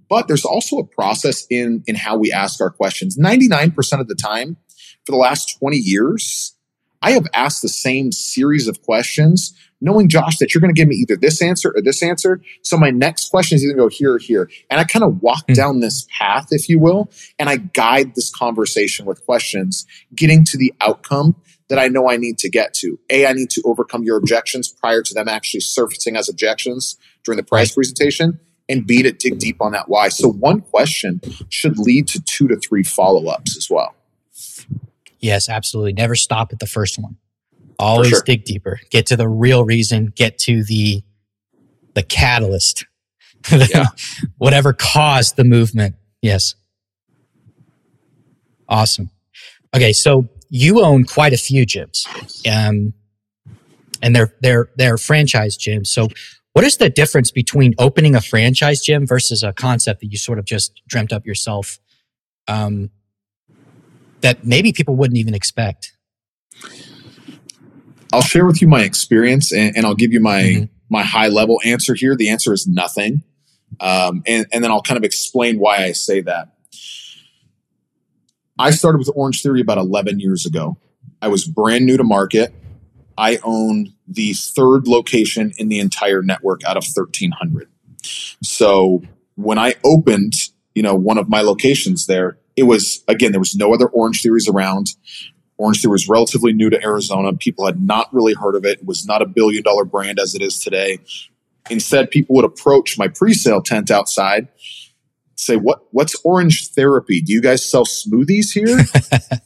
but 0.08 0.28
there's 0.28 0.44
also 0.44 0.78
a 0.78 0.84
process 0.84 1.46
in 1.50 1.82
in 1.86 1.94
how 1.96 2.16
we 2.16 2.32
ask 2.32 2.60
our 2.60 2.70
questions. 2.70 3.18
99% 3.18 4.00
of 4.00 4.08
the 4.08 4.14
time, 4.14 4.56
for 5.04 5.12
the 5.12 5.18
last 5.18 5.58
20 5.58 5.76
years, 5.76 6.54
I 7.02 7.12
have 7.12 7.26
asked 7.34 7.62
the 7.62 7.68
same 7.68 8.12
series 8.12 8.68
of 8.68 8.82
questions, 8.82 9.54
knowing 9.80 10.08
Josh 10.08 10.38
that 10.38 10.54
you're 10.54 10.60
going 10.60 10.74
to 10.74 10.78
give 10.80 10.88
me 10.88 10.96
either 10.96 11.16
this 11.16 11.42
answer 11.42 11.72
or 11.76 11.82
this 11.82 12.02
answer. 12.02 12.40
So 12.62 12.76
my 12.76 12.90
next 12.90 13.30
question 13.30 13.56
is 13.56 13.64
either 13.64 13.74
go 13.76 13.88
here 13.88 14.14
or 14.14 14.18
here. 14.18 14.48
And 14.70 14.80
I 14.80 14.84
kind 14.84 15.04
of 15.04 15.22
walk 15.22 15.44
Hmm. 15.48 15.54
down 15.54 15.80
this 15.80 16.06
path, 16.18 16.46
if 16.50 16.68
you 16.68 16.78
will, 16.78 17.10
and 17.38 17.48
I 17.48 17.56
guide 17.56 18.14
this 18.14 18.30
conversation 18.34 19.06
with 19.06 19.24
questions, 19.26 19.86
getting 20.14 20.44
to 20.44 20.56
the 20.56 20.72
outcome 20.80 21.36
that 21.68 21.78
I 21.78 21.88
know 21.88 22.08
I 22.08 22.16
need 22.16 22.38
to 22.38 22.48
get 22.48 22.74
to. 22.74 22.98
A, 23.10 23.26
I 23.26 23.32
need 23.32 23.50
to 23.50 23.62
overcome 23.64 24.04
your 24.04 24.16
objections 24.16 24.68
prior 24.68 25.02
to 25.02 25.14
them 25.14 25.28
actually 25.28 25.60
surfacing 25.60 26.16
as 26.16 26.28
objections 26.28 26.96
during 27.24 27.36
the 27.36 27.42
price 27.42 27.74
presentation. 27.74 28.40
And 28.68 28.86
B, 28.86 29.02
to 29.02 29.12
dig 29.12 29.38
deep 29.38 29.60
on 29.60 29.72
that 29.72 29.88
why. 29.88 30.08
So 30.08 30.28
one 30.28 30.60
question 30.60 31.20
should 31.48 31.78
lead 31.78 32.08
to 32.08 32.20
two 32.20 32.48
to 32.48 32.56
three 32.56 32.82
follow 32.82 33.28
ups 33.28 33.56
as 33.56 33.68
well. 33.70 33.94
Yes, 35.20 35.48
absolutely. 35.48 35.92
Never 35.92 36.14
stop 36.14 36.52
at 36.52 36.58
the 36.58 36.66
first 36.66 36.98
one. 36.98 37.16
Always 37.78 38.08
sure. 38.08 38.22
dig 38.24 38.44
deeper. 38.44 38.80
Get 38.90 39.06
to 39.06 39.16
the 39.16 39.28
real 39.28 39.64
reason. 39.64 40.12
Get 40.14 40.38
to 40.40 40.64
the 40.64 41.02
the 41.94 42.02
catalyst. 42.02 42.86
Yeah. 43.48 43.86
Whatever 44.38 44.72
caused 44.72 45.36
the 45.36 45.44
movement. 45.44 45.94
Yes. 46.20 46.56
Awesome. 48.68 49.10
Okay, 49.72 49.92
so 49.92 50.28
you 50.48 50.82
own 50.82 51.04
quite 51.04 51.32
a 51.32 51.36
few 51.36 51.64
gyms, 51.66 52.06
um, 52.50 52.92
and 54.02 54.14
they're 54.14 54.34
they're 54.40 54.68
they're 54.76 54.98
franchise 54.98 55.56
gyms. 55.58 55.88
So, 55.88 56.08
what 56.52 56.64
is 56.64 56.76
the 56.76 56.88
difference 56.90 57.30
between 57.30 57.74
opening 57.78 58.14
a 58.14 58.20
franchise 58.20 58.80
gym 58.80 59.06
versus 59.06 59.42
a 59.42 59.52
concept 59.52 60.00
that 60.00 60.06
you 60.06 60.18
sort 60.18 60.38
of 60.38 60.44
just 60.44 60.80
dreamt 60.88 61.12
up 61.12 61.26
yourself? 61.26 61.78
Um, 62.48 62.90
that 64.20 64.44
maybe 64.46 64.72
people 64.72 64.96
wouldn't 64.96 65.18
even 65.18 65.34
expect. 65.34 65.92
I'll 68.12 68.22
share 68.22 68.46
with 68.46 68.62
you 68.62 68.68
my 68.68 68.82
experience 68.82 69.52
and, 69.52 69.76
and 69.76 69.84
I'll 69.84 69.94
give 69.94 70.12
you 70.12 70.20
my 70.20 70.42
Mhm. 70.42 70.68
my 70.88 71.02
high 71.02 71.28
level 71.28 71.60
answer 71.64 71.94
here. 71.94 72.14
The 72.16 72.28
answer 72.30 72.52
is 72.52 72.66
nothing. 72.66 73.24
Um, 73.80 74.22
and, 74.26 74.46
and 74.52 74.62
then 74.62 74.70
I'll 74.70 74.80
kind 74.82 74.96
of 74.96 75.02
explain 75.04 75.58
why 75.58 75.78
I 75.78 75.92
say 75.92 76.20
that. 76.22 76.48
I 78.58 78.70
started 78.70 78.98
with 78.98 79.10
Orange 79.14 79.42
Theory 79.42 79.60
about 79.60 79.78
11 79.78 80.20
years 80.20 80.46
ago. 80.46 80.78
I 81.20 81.28
was 81.28 81.44
brand 81.44 81.84
new 81.84 81.96
to 81.96 82.04
market. 82.04 82.54
I 83.18 83.38
own 83.42 83.94
the 84.06 84.34
third 84.34 84.86
location 84.86 85.52
in 85.56 85.68
the 85.68 85.80
entire 85.80 86.22
network 86.22 86.64
out 86.64 86.76
of 86.76 86.84
1,300. 86.84 87.68
So 88.42 89.02
when 89.34 89.58
I 89.58 89.74
opened, 89.84 90.34
you 90.74 90.82
know, 90.82 90.94
one 90.94 91.18
of 91.18 91.28
my 91.28 91.40
locations 91.40 92.06
there, 92.06 92.38
it 92.56 92.64
was 92.64 93.02
again 93.08 93.32
there 93.32 93.40
was 93.40 93.56
no 93.56 93.72
other 93.74 93.86
Orange 93.86 94.22
Theories 94.22 94.48
around. 94.48 94.94
Orange 95.58 95.80
Theory 95.80 95.92
was 95.92 96.08
relatively 96.08 96.52
new 96.52 96.70
to 96.70 96.82
Arizona. 96.82 97.32
People 97.32 97.66
had 97.66 97.80
not 97.80 98.12
really 98.12 98.34
heard 98.34 98.54
of 98.54 98.64
it. 98.64 98.80
It 98.80 98.86
was 98.86 99.06
not 99.06 99.22
a 99.22 99.26
billion 99.26 99.62
dollar 99.62 99.84
brand 99.84 100.18
as 100.18 100.34
it 100.34 100.42
is 100.42 100.58
today. 100.58 100.98
Instead, 101.70 102.10
people 102.10 102.36
would 102.36 102.44
approach 102.44 102.98
my 102.98 103.08
pre-sale 103.08 103.60
tent 103.60 103.90
outside, 103.90 104.48
say, 105.36 105.56
"What 105.56 105.80
what's 105.92 106.16
Orange 106.24 106.68
Therapy? 106.68 107.20
Do 107.20 107.32
you 107.32 107.40
guys 107.40 107.68
sell 107.68 107.84
smoothies 107.84 108.52
here?" 108.52 108.78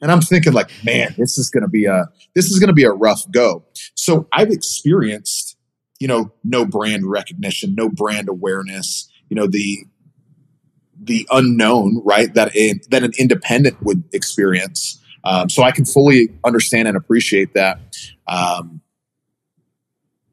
and 0.00 0.10
I'm 0.10 0.20
thinking, 0.20 0.52
like, 0.52 0.70
man, 0.84 1.14
this 1.16 1.38
is 1.38 1.50
going 1.50 1.62
to 1.62 1.68
be 1.68 1.84
a 1.84 2.08
this 2.34 2.50
is 2.50 2.58
to 2.60 2.72
be 2.72 2.84
a 2.84 2.90
rough 2.90 3.30
go. 3.30 3.64
So 3.94 4.28
I've 4.32 4.50
experienced, 4.50 5.56
you 5.98 6.08
know, 6.08 6.32
no 6.44 6.64
brand 6.64 7.06
recognition, 7.06 7.74
no 7.74 7.88
brand 7.88 8.28
awareness. 8.28 9.10
You 9.28 9.36
know, 9.36 9.46
the 9.46 9.84
the 11.00 11.26
unknown, 11.30 12.02
right? 12.04 12.32
That 12.34 12.54
a, 12.56 12.74
that 12.90 13.02
an 13.02 13.12
independent 13.18 13.82
would 13.82 14.04
experience. 14.12 15.00
Um, 15.24 15.48
so 15.50 15.62
I 15.62 15.72
can 15.72 15.84
fully 15.84 16.28
understand 16.44 16.88
and 16.88 16.96
appreciate 16.96 17.54
that. 17.54 17.80
Um, 18.26 18.80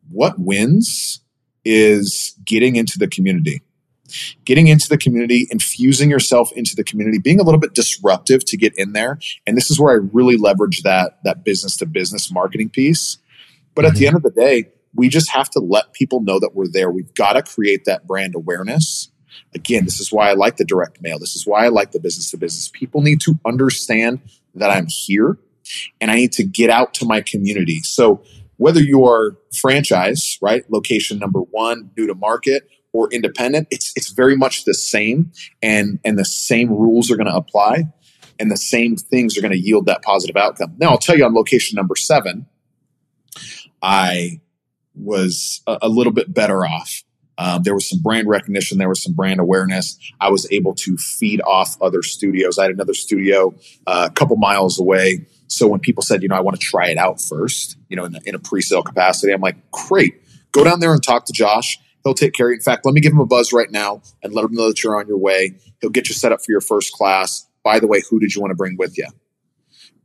what 0.10 0.38
wins 0.38 1.22
is 1.64 2.38
getting 2.46 2.76
into 2.76 3.00
the 3.00 3.08
community, 3.08 3.62
getting 4.46 4.68
into 4.68 4.88
the 4.88 4.98
community, 4.98 5.48
infusing 5.50 6.10
yourself 6.10 6.52
into 6.54 6.76
the 6.76 6.84
community, 6.84 7.20
being 7.20 7.40
a 7.40 7.44
little 7.44 7.60
bit 7.60 7.74
disruptive 7.74 8.46
to 8.46 8.58
get 8.58 8.74
in 8.78 8.94
there. 8.94 9.20
And 9.46 9.58
this 9.58 9.72
is 9.72 9.80
where 9.80 9.94
I 9.94 10.08
really 10.14 10.38
leverage 10.38 10.84
that 10.84 11.20
that 11.24 11.44
business 11.44 11.78
to 11.78 11.86
business 11.86 12.32
marketing 12.32 12.70
piece. 12.70 13.18
But 13.74 13.86
at 13.86 13.94
the 13.94 14.06
mm-hmm. 14.06 14.08
end 14.08 14.16
of 14.16 14.24
the 14.24 14.32
day, 14.32 14.72
we 14.94 15.10
just 15.10 15.32
have 15.32 15.50
to 15.52 15.60
let 15.60 15.94
people 15.94 16.22
know 16.22 16.40
that 16.40 16.56
we're 16.56 16.68
there. 16.68 16.90
We've 16.90 17.14
got 17.14 17.34
to 17.34 17.44
create 17.44 17.86
that 17.86 18.08
brand 18.08 18.34
awareness. 18.36 19.12
Again, 19.54 19.84
this 19.84 20.00
is 20.00 20.12
why 20.12 20.30
I 20.30 20.34
like 20.34 20.58
the 20.58 20.66
direct 20.66 21.02
mail. 21.02 21.20
This 21.20 21.36
is 21.36 21.46
why 21.46 21.66
I 21.66 21.68
like 21.68 21.92
the 21.92 22.00
business 22.00 22.32
to 22.32 22.38
business. 22.38 22.70
People 22.70 23.02
need 23.02 23.20
to 23.22 23.38
understand 23.46 24.22
that 24.54 24.72
I'm 24.72 24.88
here 24.88 25.38
and 26.00 26.10
I 26.10 26.16
need 26.16 26.32
to 26.34 26.44
get 26.44 26.70
out 26.70 26.94
to 26.96 27.06
my 27.06 27.22
community. 27.22 27.80
So 27.82 28.24
whether 28.58 28.80
you 28.80 29.06
are 29.06 29.38
franchise, 29.54 30.38
right, 30.42 30.64
location 30.70 31.20
number 31.20 31.40
one, 31.40 31.92
new 31.98 32.08
to 32.08 32.16
market, 32.16 32.70
or 32.96 33.10
independent, 33.12 33.68
it's 33.72 33.92
it's 33.96 34.12
very 34.12 34.36
much 34.38 34.64
the 34.66 34.74
same, 34.74 35.32
and 35.62 36.00
and 36.06 36.18
the 36.18 36.26
same 36.26 36.70
rules 36.70 37.12
are 37.12 37.18
going 37.18 37.28
to 37.28 37.36
apply, 37.36 37.76
and 38.40 38.50
the 38.50 38.58
same 38.74 38.96
things 38.96 39.38
are 39.38 39.42
going 39.42 39.52
to 39.60 39.60
yield 39.70 39.86
that 39.88 40.02
positive 40.02 40.38
outcome. 40.38 40.72
Now, 40.78 40.90
I'll 40.92 40.98
tell 41.08 41.18
you 41.18 41.26
on 41.26 41.34
location 41.34 41.76
number 41.76 41.96
seven, 41.96 42.46
I 43.82 44.42
was 44.96 45.62
a, 45.68 45.78
a 45.84 45.90
little 45.90 46.14
bit 46.14 46.34
better 46.34 46.66
off. 46.66 47.04
Um, 47.38 47.64
there 47.64 47.74
was 47.76 47.90
some 47.90 48.00
brand 48.02 48.30
recognition, 48.30 48.78
there 48.78 48.88
was 48.88 49.04
some 49.04 49.14
brand 49.14 49.42
awareness. 49.42 49.98
I 50.22 50.30
was 50.32 50.50
able 50.52 50.74
to 50.76 50.96
feed 50.96 51.42
off 51.42 51.76
other 51.82 52.02
studios. 52.02 52.58
I 52.58 52.64
had 52.64 52.72
another 52.72 52.94
studio 52.94 53.54
uh, 53.86 54.08
a 54.10 54.14
couple 54.14 54.38
miles 54.38 54.80
away. 54.80 55.26
So 55.48 55.68
when 55.68 55.82
people 55.82 56.02
said, 56.02 56.24
you 56.24 56.30
know, 56.30 56.36
I 56.36 56.40
want 56.40 56.58
to 56.60 56.66
try 56.66 56.88
it 56.90 56.98
out 56.98 57.20
first, 57.22 57.78
you 57.90 57.98
know, 57.98 58.06
in, 58.06 58.16
a- 58.16 58.22
in 58.26 58.36
a 58.36 58.40
pre-sale 58.40 58.84
capacity, 58.84 59.34
I'm 59.34 59.42
like, 59.42 59.58
great, 59.72 60.14
go 60.54 60.64
down 60.64 60.80
there 60.80 60.94
and 60.94 61.04
talk 61.04 61.26
to 61.26 61.34
Josh. 61.34 61.78
He'll 62.06 62.14
take 62.14 62.34
care 62.34 62.48
of 62.48 62.52
you. 62.52 62.56
In 62.56 62.62
fact, 62.62 62.86
let 62.86 62.94
me 62.94 63.02
give 63.02 63.12
him 63.12 63.20
a 63.20 63.26
buzz 63.26 63.52
right 63.52 63.70
now 63.72 64.02
and 64.24 64.32
let 64.32 64.46
him 64.46 64.54
know 64.54 64.68
that 64.70 64.84
you're 64.84 64.98
on 64.98 65.08
your 65.08 65.18
way. 65.18 65.56
He'll 65.82 65.90
get 65.90 66.08
you 66.08 66.14
set 66.16 66.32
up 66.32 66.40
for 66.40 66.52
your 66.52 66.62
first 66.62 66.94
class. 66.94 67.48
By 67.64 67.80
the 67.80 67.88
way, 67.88 68.02
who 68.10 68.20
did 68.20 68.34
you 68.36 68.42
want 68.42 68.52
to 68.52 68.56
bring 68.56 68.78
with 68.78 68.98
you? 68.98 69.08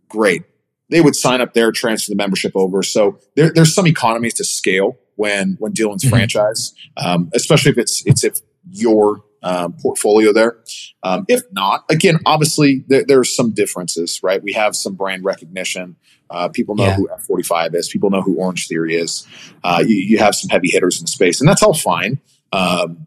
Great. 0.08 0.42
They 0.88 1.00
would 1.00 1.14
sign 1.14 1.40
up 1.40 1.52
there, 1.54 1.70
transfer 1.70 2.10
the 2.10 2.16
membership 2.16 2.52
over. 2.56 2.82
So 2.82 3.18
there, 3.36 3.52
there's 3.54 3.74
some 3.74 3.86
economies 3.86 4.34
to 4.34 4.44
scale 4.44 4.98
when 5.16 5.56
when 5.60 5.72
dealing 5.72 5.92
with 5.92 6.02
Mhm. 6.02 6.08
franchise, 6.10 6.72
um, 6.96 7.30
especially 7.34 7.70
if 7.72 7.78
it's 7.78 8.02
it's 8.06 8.24
if 8.24 8.40
your 8.70 9.22
um, 9.42 9.74
portfolio 9.80 10.32
there. 10.32 10.58
Um, 11.02 11.24
if 11.28 11.42
not, 11.52 11.84
again, 11.90 12.18
obviously 12.26 12.84
there, 12.88 13.04
there's 13.06 13.34
some 13.34 13.52
differences, 13.52 14.20
right? 14.22 14.42
We 14.42 14.52
have 14.52 14.74
some 14.76 14.94
brand 14.94 15.24
recognition. 15.24 15.96
Uh, 16.30 16.48
people 16.48 16.74
know 16.76 16.84
Yeah. 16.84 16.96
who 16.96 17.08
F45 17.08 17.74
is. 17.74 17.88
People 17.88 18.08
know 18.10 18.22
who 18.22 18.36
Orange 18.36 18.68
Theory 18.68 18.94
is. 18.94 19.26
Uh, 19.64 19.82
you, 19.86 19.96
you 19.96 20.18
have 20.18 20.34
some 20.34 20.48
heavy 20.48 20.68
hitters 20.70 21.00
in 21.00 21.06
space, 21.06 21.40
and 21.40 21.48
that's 21.48 21.62
all 21.62 21.74
fine. 21.74 22.20
Um, 22.52 23.06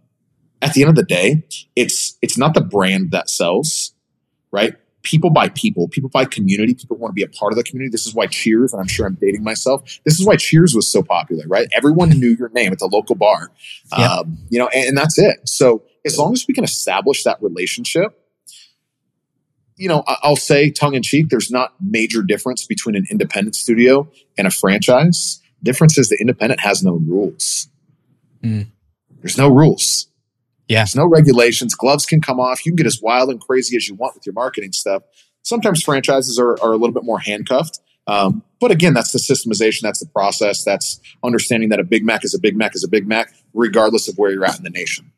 at 0.61 0.73
the 0.73 0.81
end 0.81 0.89
of 0.89 0.95
the 0.95 1.03
day, 1.03 1.43
it's 1.75 2.17
it's 2.21 2.37
not 2.37 2.53
the 2.53 2.61
brand 2.61 3.11
that 3.11 3.29
sells, 3.29 3.93
right? 4.51 4.75
People 5.01 5.29
buy 5.29 5.49
people. 5.49 5.89
People 5.89 6.09
buy 6.09 6.23
community. 6.23 6.73
People 6.73 6.95
want 6.95 7.11
to 7.11 7.13
be 7.13 7.23
a 7.23 7.27
part 7.27 7.51
of 7.51 7.57
the 7.57 7.63
community. 7.63 7.91
This 7.91 8.07
is 8.07 8.13
why 8.13 8.25
Cheers, 8.27 8.71
and 8.71 8.79
I'm 8.79 8.87
sure 8.87 9.05
I'm 9.05 9.17
dating 9.19 9.43
myself. 9.43 9.99
This 10.05 10.17
is 10.19 10.25
why 10.25 10.37
Cheers 10.37 10.73
was 10.73 10.89
so 10.89 11.03
popular, 11.03 11.43
right? 11.47 11.67
Everyone 11.75 12.09
knew 12.09 12.29
your 12.39 12.47
name 12.49 12.71
at 12.71 12.79
the 12.79 12.87
local 12.87 13.15
bar, 13.15 13.51
Yep. 13.97 14.09
um, 14.09 14.37
you 14.49 14.59
know, 14.59 14.67
and, 14.69 14.89
and 14.89 14.97
that's 14.97 15.19
it. 15.19 15.47
So 15.49 15.83
as 16.05 16.17
long 16.17 16.31
as 16.31 16.45
we 16.47 16.53
can 16.53 16.63
establish 16.63 17.23
that 17.23 17.41
relationship, 17.41 18.17
you 19.83 19.89
know, 19.89 20.01
I'll 20.07 20.37
say 20.37 20.71
tongue 20.71 20.93
in 20.93 21.03
cheek, 21.03 21.27
there's 21.27 21.51
not 21.51 21.73
major 21.81 22.23
difference 22.23 22.65
between 22.65 22.95
an 22.95 23.05
independent 23.11 23.53
studio 23.53 24.09
and 24.37 24.47
a 24.47 24.49
franchise. 24.49 25.41
Difference 25.61 25.97
is 25.97 26.07
the 26.07 26.17
independent 26.21 26.61
has 26.61 26.81
no 26.81 26.93
rules. 26.93 27.67
Mm. 28.41 28.67
There's 29.19 29.37
no 29.37 29.49
rules. 29.49 30.07
Yeah. 30.69 30.79
There's 30.79 30.95
no 30.95 31.05
regulations. 31.05 31.75
Gloves 31.75 32.05
can 32.05 32.21
come 32.21 32.39
off. 32.39 32.65
You 32.65 32.71
can 32.71 32.77
get 32.77 32.85
as 32.85 33.01
wild 33.01 33.29
and 33.29 33.41
crazy 33.41 33.75
as 33.75 33.89
you 33.89 33.95
want 33.95 34.15
with 34.15 34.25
your 34.25 34.31
marketing 34.31 34.71
stuff. 34.71 35.03
Sometimes 35.41 35.83
franchises 35.83 36.39
are, 36.39 36.53
are 36.63 36.71
a 36.71 36.77
little 36.77 36.93
bit 36.93 37.03
more 37.03 37.19
handcuffed. 37.19 37.81
Um, 38.07 38.41
but 38.61 38.71
again, 38.71 38.93
that's 38.93 39.11
the 39.11 39.19
systemization, 39.19 39.81
that's 39.81 39.99
the 39.99 40.05
process, 40.05 40.63
that's 40.63 41.01
understanding 41.25 41.67
that 41.69 41.81
a 41.81 41.83
Big 41.83 42.05
Mac 42.05 42.23
is 42.23 42.33
a 42.33 42.39
Big 42.39 42.55
Mac 42.55 42.73
is 42.73 42.85
a 42.85 42.87
Big 42.87 43.05
Mac, 43.05 43.33
regardless 43.53 44.07
of 44.07 44.15
where 44.15 44.31
you're 44.31 44.45
at 44.45 44.57
in 44.57 44.63
the 44.63 44.69
nation. 44.69 45.11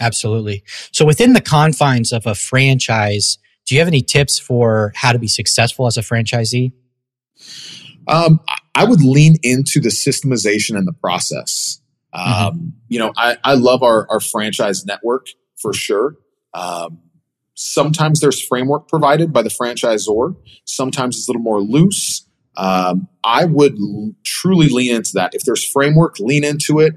Absolutely. 0.00 0.64
So 0.90 1.04
within 1.04 1.34
the 1.34 1.42
confines 1.42 2.12
of 2.12 2.26
a 2.26 2.34
franchise, 2.34 3.36
do 3.66 3.74
you 3.74 3.80
have 3.80 3.88
any 3.88 4.02
tips 4.02 4.38
for 4.38 4.92
how 4.94 5.12
to 5.12 5.18
be 5.18 5.28
successful 5.28 5.86
as 5.86 5.96
a 5.96 6.02
franchisee? 6.02 6.72
Um, 8.06 8.40
I 8.74 8.84
would 8.84 9.02
lean 9.02 9.36
into 9.42 9.80
the 9.80 9.88
systemization 9.88 10.76
and 10.76 10.86
the 10.86 10.92
process. 10.92 11.80
Um, 12.12 12.24
mm-hmm. 12.26 12.68
You 12.88 12.98
know, 12.98 13.12
I, 13.16 13.36
I 13.42 13.54
love 13.54 13.82
our, 13.82 14.06
our 14.10 14.20
franchise 14.20 14.84
network 14.84 15.28
for 15.56 15.72
sure. 15.72 16.16
Um, 16.52 17.00
sometimes 17.54 18.20
there's 18.20 18.44
framework 18.44 18.88
provided 18.88 19.32
by 19.32 19.42
the 19.42 19.50
franchisor. 19.50 20.36
Sometimes 20.64 21.16
it's 21.16 21.28
a 21.28 21.30
little 21.30 21.42
more 21.42 21.60
loose. 21.60 22.26
Um, 22.56 23.08
I 23.24 23.46
would 23.46 23.78
l- 23.78 24.12
truly 24.24 24.68
lean 24.68 24.94
into 24.94 25.12
that. 25.14 25.34
If 25.34 25.42
there's 25.44 25.64
framework, 25.64 26.18
lean 26.20 26.44
into 26.44 26.80
it, 26.80 26.94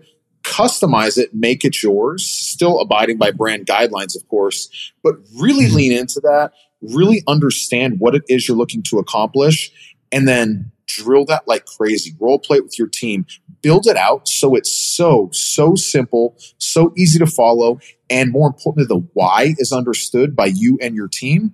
customize 0.48 1.18
it, 1.18 1.34
make 1.34 1.66
it 1.66 1.84
yours, 1.84 2.26
still 2.26 2.80
abiding 2.80 3.18
by 3.18 3.32
brand 3.32 3.66
guidelines, 3.66 4.16
of 4.16 4.28
course, 4.30 4.94
but 5.04 5.16
really 5.36 5.66
mm-hmm. 5.66 5.76
lean 5.76 5.92
into 5.92 6.20
that, 6.22 6.52
really 6.82 7.22
understand 7.28 8.00
what 8.00 8.16
it 8.16 8.24
is 8.28 8.48
you're 8.48 8.58
looking 8.58 8.82
to 8.84 8.98
accomplish, 8.98 9.72
and 10.12 10.28
then 10.28 10.72
drill 10.88 11.26
that 11.26 11.48
like 11.48 11.66
crazy. 11.66 12.16
Role 12.20 12.40
play 12.40 12.58
it 12.58 12.64
with 12.64 12.80
your 12.80 12.88
team. 12.88 13.26
Build 13.62 13.88
it 13.88 13.98
out 13.98 14.28
so 14.28 14.56
it's 14.56 14.72
so, 14.72 15.30
so 15.34 15.76
simple, 15.76 16.38
so 16.58 16.94
easy 16.96 17.20
to 17.20 17.28
follow. 17.28 17.80
And 18.10 18.32
more 18.32 18.48
importantly, 18.48 18.86
the 18.86 19.06
why 19.14 19.56
is 19.58 19.74
understood 19.74 20.36
by 20.36 20.46
you 20.46 20.78
and 20.82 20.96
your 20.96 21.10
team. 21.10 21.54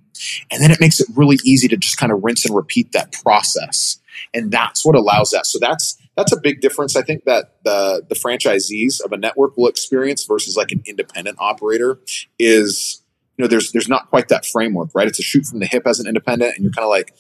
And 0.51 0.61
then 0.61 0.69
it 0.69 0.79
makes 0.79 0.99
it 0.99 1.07
really 1.15 1.39
easy 1.43 1.67
to 1.69 1.77
just 1.77 1.97
kind 1.97 2.11
of 2.11 2.23
rinse 2.23 2.45
and 2.45 2.55
repeat 2.55 2.91
that 2.91 3.11
process. 3.11 3.99
And 4.33 4.51
that's 4.51 4.85
what 4.85 4.95
allows 4.95 5.31
that. 5.31 5.47
So 5.47 5.57
that's, 5.59 5.97
that's 6.15 6.31
a 6.31 6.39
big 6.39 6.61
difference. 6.61 6.95
I 6.95 7.01
think 7.01 7.23
that 7.25 7.55
the, 7.63 8.03
the 8.07 8.15
franchisees 8.15 9.03
of 9.03 9.11
a 9.11 9.17
network 9.17 9.57
will 9.57 9.67
experience 9.67 10.25
versus 10.25 10.55
like 10.55 10.71
an 10.71 10.83
independent 10.85 11.37
operator 11.39 11.99
is, 12.37 13.01
you 13.37 13.43
know, 13.43 13.47
there's, 13.47 13.71
there's 13.71 13.89
not 13.89 14.09
quite 14.09 14.27
that 14.27 14.45
framework, 14.45 14.89
right? 14.93 15.07
It's 15.07 15.19
a 15.19 15.23
shoot 15.23 15.45
from 15.45 15.59
the 15.59 15.65
hip 15.65 15.87
as 15.87 15.99
an 15.99 16.07
independent. 16.07 16.55
And 16.55 16.63
you're 16.63 16.71
kind 16.71 16.85
of 16.85 16.89
like, 16.89 17.15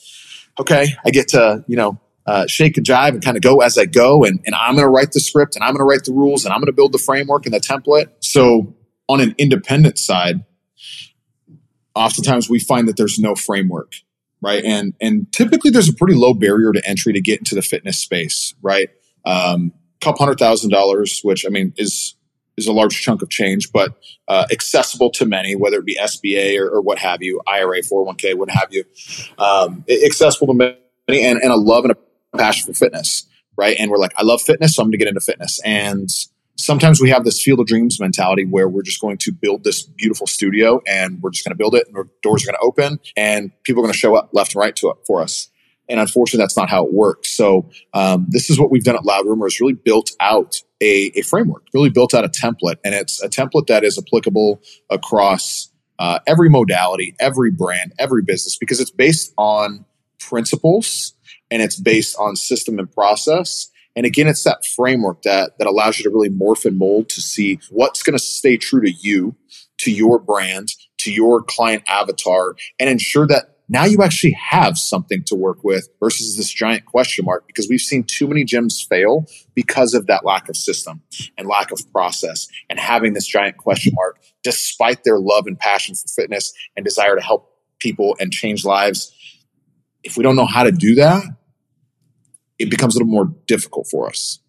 okay, 0.59 0.87
I 1.05 1.09
get 1.09 1.29
to, 1.29 1.63
you 1.67 1.75
know, 1.75 1.99
uh, 2.25 2.47
shake 2.47 2.77
and 2.77 2.85
jive 2.85 3.09
and 3.09 3.23
kind 3.23 3.35
of 3.35 3.43
go 3.43 3.61
as 3.61 3.77
I 3.77 3.85
go. 3.85 4.23
And, 4.23 4.39
and 4.45 4.55
I'm 4.55 4.75
going 4.75 4.85
to 4.85 4.91
write 4.91 5.11
the 5.11 5.19
script 5.19 5.55
and 5.55 5.63
I'm 5.63 5.71
going 5.71 5.79
to 5.79 5.85
write 5.85 6.05
the 6.05 6.13
rules 6.13 6.45
and 6.45 6.53
I'm 6.53 6.59
going 6.59 6.67
to 6.67 6.73
build 6.73 6.93
the 6.93 6.99
framework 6.99 7.45
and 7.45 7.53
the 7.53 7.59
template. 7.59 8.11
So 8.19 8.75
on 9.09 9.19
an 9.19 9.35
independent 9.37 9.97
side, 9.97 10.45
oftentimes 11.95 12.49
we 12.49 12.59
find 12.59 12.87
that 12.87 12.97
there's 12.97 13.19
no 13.19 13.35
framework, 13.35 13.91
right? 14.43 14.63
And, 14.63 14.93
and 15.01 15.31
typically 15.31 15.71
there's 15.71 15.89
a 15.89 15.93
pretty 15.93 16.15
low 16.15 16.33
barrier 16.33 16.71
to 16.73 16.81
entry 16.87 17.13
to 17.13 17.21
get 17.21 17.39
into 17.39 17.55
the 17.55 17.61
fitness 17.61 17.97
space, 17.97 18.53
right? 18.61 18.89
Um, 19.25 19.73
couple 20.03 20.25
hundred 20.25 20.37
thousand 20.37 20.69
dollars, 20.69 21.21
which 21.23 21.45
I 21.45 21.49
mean 21.49 21.73
is 21.77 22.15
is 22.55 22.67
a 22.67 22.73
large 22.73 23.01
chunk 23.01 23.21
of 23.23 23.29
change, 23.29 23.71
but 23.71 23.97
uh, 24.27 24.45
accessible 24.51 25.09
to 25.09 25.25
many, 25.25 25.55
whether 25.55 25.77
it 25.77 25.85
be 25.85 25.95
SBA 25.95 26.59
or, 26.59 26.69
or, 26.69 26.81
what 26.81 26.99
have 26.99 27.23
you, 27.23 27.41
IRA, 27.47 27.81
401k, 27.81 28.37
what 28.37 28.51
have 28.51 28.67
you, 28.69 28.83
um, 29.39 29.83
accessible 29.89 30.45
to 30.45 30.53
many, 30.53 30.77
and, 31.07 31.39
and 31.41 31.51
a 31.51 31.55
love 31.55 31.83
and 31.83 31.93
a 31.93 32.37
passion 32.37 32.71
for 32.71 32.77
fitness, 32.77 33.25
right? 33.57 33.75
And 33.79 33.89
we're 33.89 33.97
like, 33.97 34.13
I 34.17 34.23
love 34.23 34.39
fitness, 34.39 34.75
so 34.75 34.83
I'm 34.83 34.87
going 34.89 34.91
to 34.91 34.97
get 34.99 35.07
into 35.07 35.19
fitness. 35.19 35.59
And 35.65 36.09
sometimes 36.57 37.01
we 37.01 37.09
have 37.09 37.23
this 37.23 37.41
field 37.41 37.59
of 37.59 37.67
dreams 37.67 37.99
mentality 37.99 38.45
where 38.45 38.69
we're 38.69 38.83
just 38.83 39.01
going 39.01 39.17
to 39.17 39.31
build 39.31 39.63
this 39.63 39.83
beautiful 39.83 40.27
studio 40.27 40.81
and 40.87 41.21
we're 41.21 41.31
just 41.31 41.45
going 41.45 41.51
to 41.51 41.57
build 41.57 41.75
it 41.75 41.87
and 41.87 41.95
doors 42.21 42.43
are 42.43 42.51
going 42.51 42.55
to 42.55 42.65
open 42.65 42.99
and 43.17 43.51
people 43.63 43.81
are 43.81 43.85
going 43.85 43.93
to 43.93 43.97
show 43.97 44.15
up 44.15 44.29
left 44.33 44.53
and 44.53 44.59
right 44.61 44.75
to 44.75 44.89
it 44.89 44.97
for 45.05 45.21
us. 45.21 45.49
And 45.89 45.99
unfortunately, 45.99 46.43
that's 46.43 46.55
not 46.55 46.69
how 46.69 46.85
it 46.85 46.93
works. 46.93 47.29
So 47.29 47.69
um, 47.93 48.25
this 48.29 48.49
is 48.49 48.57
what 48.57 48.71
we've 48.71 48.83
done 48.83 48.95
at 48.95 49.03
Loud 49.03 49.25
Rumor 49.25 49.47
is 49.47 49.59
really 49.59 49.73
built 49.73 50.11
out 50.19 50.61
a, 50.79 51.11
a, 51.15 51.21
framework, 51.23 51.63
really 51.73 51.89
built 51.89 52.13
out 52.13 52.23
a 52.23 52.29
template, 52.29 52.77
and 52.85 52.93
it's 52.93 53.21
a 53.21 53.27
template 53.27 53.67
that 53.67 53.83
is 53.83 53.97
applicable 53.97 54.61
across 54.89 55.71
uh, 55.99 56.19
every 56.25 56.49
modality, 56.49 57.15
every 57.19 57.51
brand, 57.51 57.93
every 57.99 58.21
business, 58.21 58.57
because 58.57 58.79
it's 58.79 58.91
based 58.91 59.33
on 59.37 59.85
principles 60.19 61.13
and 61.51 61.61
it's 61.61 61.79
based 61.79 62.15
on 62.17 62.35
system 62.35 62.79
and 62.79 62.91
process. 62.91 63.69
And 63.95 64.05
again, 64.05 64.27
it's 64.27 64.43
that 64.43 64.65
framework 64.65 65.21
that 65.23 65.57
that 65.59 65.67
allows 65.67 65.99
you 65.99 66.03
to 66.03 66.09
really 66.09 66.29
morph 66.29 66.65
and 66.65 66.77
mold 66.77 67.09
to 67.09 67.21
see 67.21 67.59
what's 67.69 68.03
going 68.03 68.17
to 68.17 68.23
stay 68.23 68.57
true 68.57 68.81
to 68.81 68.91
you, 68.91 69.35
to 69.79 69.91
your 69.91 70.19
brand, 70.19 70.69
to 70.99 71.11
your 71.11 71.43
client 71.43 71.83
avatar, 71.87 72.55
and 72.79 72.89
ensure 72.89 73.27
that 73.27 73.53
now 73.69 73.85
you 73.85 74.03
actually 74.03 74.33
have 74.33 74.77
something 74.77 75.23
to 75.23 75.35
work 75.35 75.63
with 75.63 75.87
versus 75.99 76.35
this 76.37 76.51
giant 76.51 76.85
question 76.85 77.25
mark 77.25 77.47
because 77.47 77.67
we've 77.69 77.81
seen 77.81 78.03
too 78.03 78.27
many 78.27 78.43
gyms 78.43 78.85
fail 78.87 79.25
because 79.55 79.93
of 79.93 80.07
that 80.07 80.25
lack 80.25 80.49
of 80.49 80.57
system 80.57 81.01
and 81.37 81.47
lack 81.47 81.71
of 81.71 81.79
process 81.91 82.47
and 82.69 82.79
having 82.79 83.13
this 83.13 83.25
giant 83.25 83.57
question 83.57 83.93
mark 83.95 84.19
despite 84.43 85.03
their 85.03 85.17
love 85.17 85.47
and 85.47 85.57
passion 85.57 85.95
for 85.95 86.07
fitness 86.07 86.53
and 86.75 86.83
desire 86.83 87.15
to 87.15 87.21
help 87.21 87.53
people 87.79 88.15
and 88.19 88.31
change 88.31 88.65
lives. 88.65 89.11
If 90.03 90.17
we 90.17 90.23
don't 90.23 90.35
know 90.35 90.45
how 90.45 90.63
to 90.63 90.71
do 90.71 90.95
that, 90.95 91.23
it 92.59 92.69
becomes 92.69 92.95
a 92.95 92.99
little 92.99 93.11
more 93.11 93.33
difficult 93.47 93.87
for 93.89 94.07
us. 94.07 94.39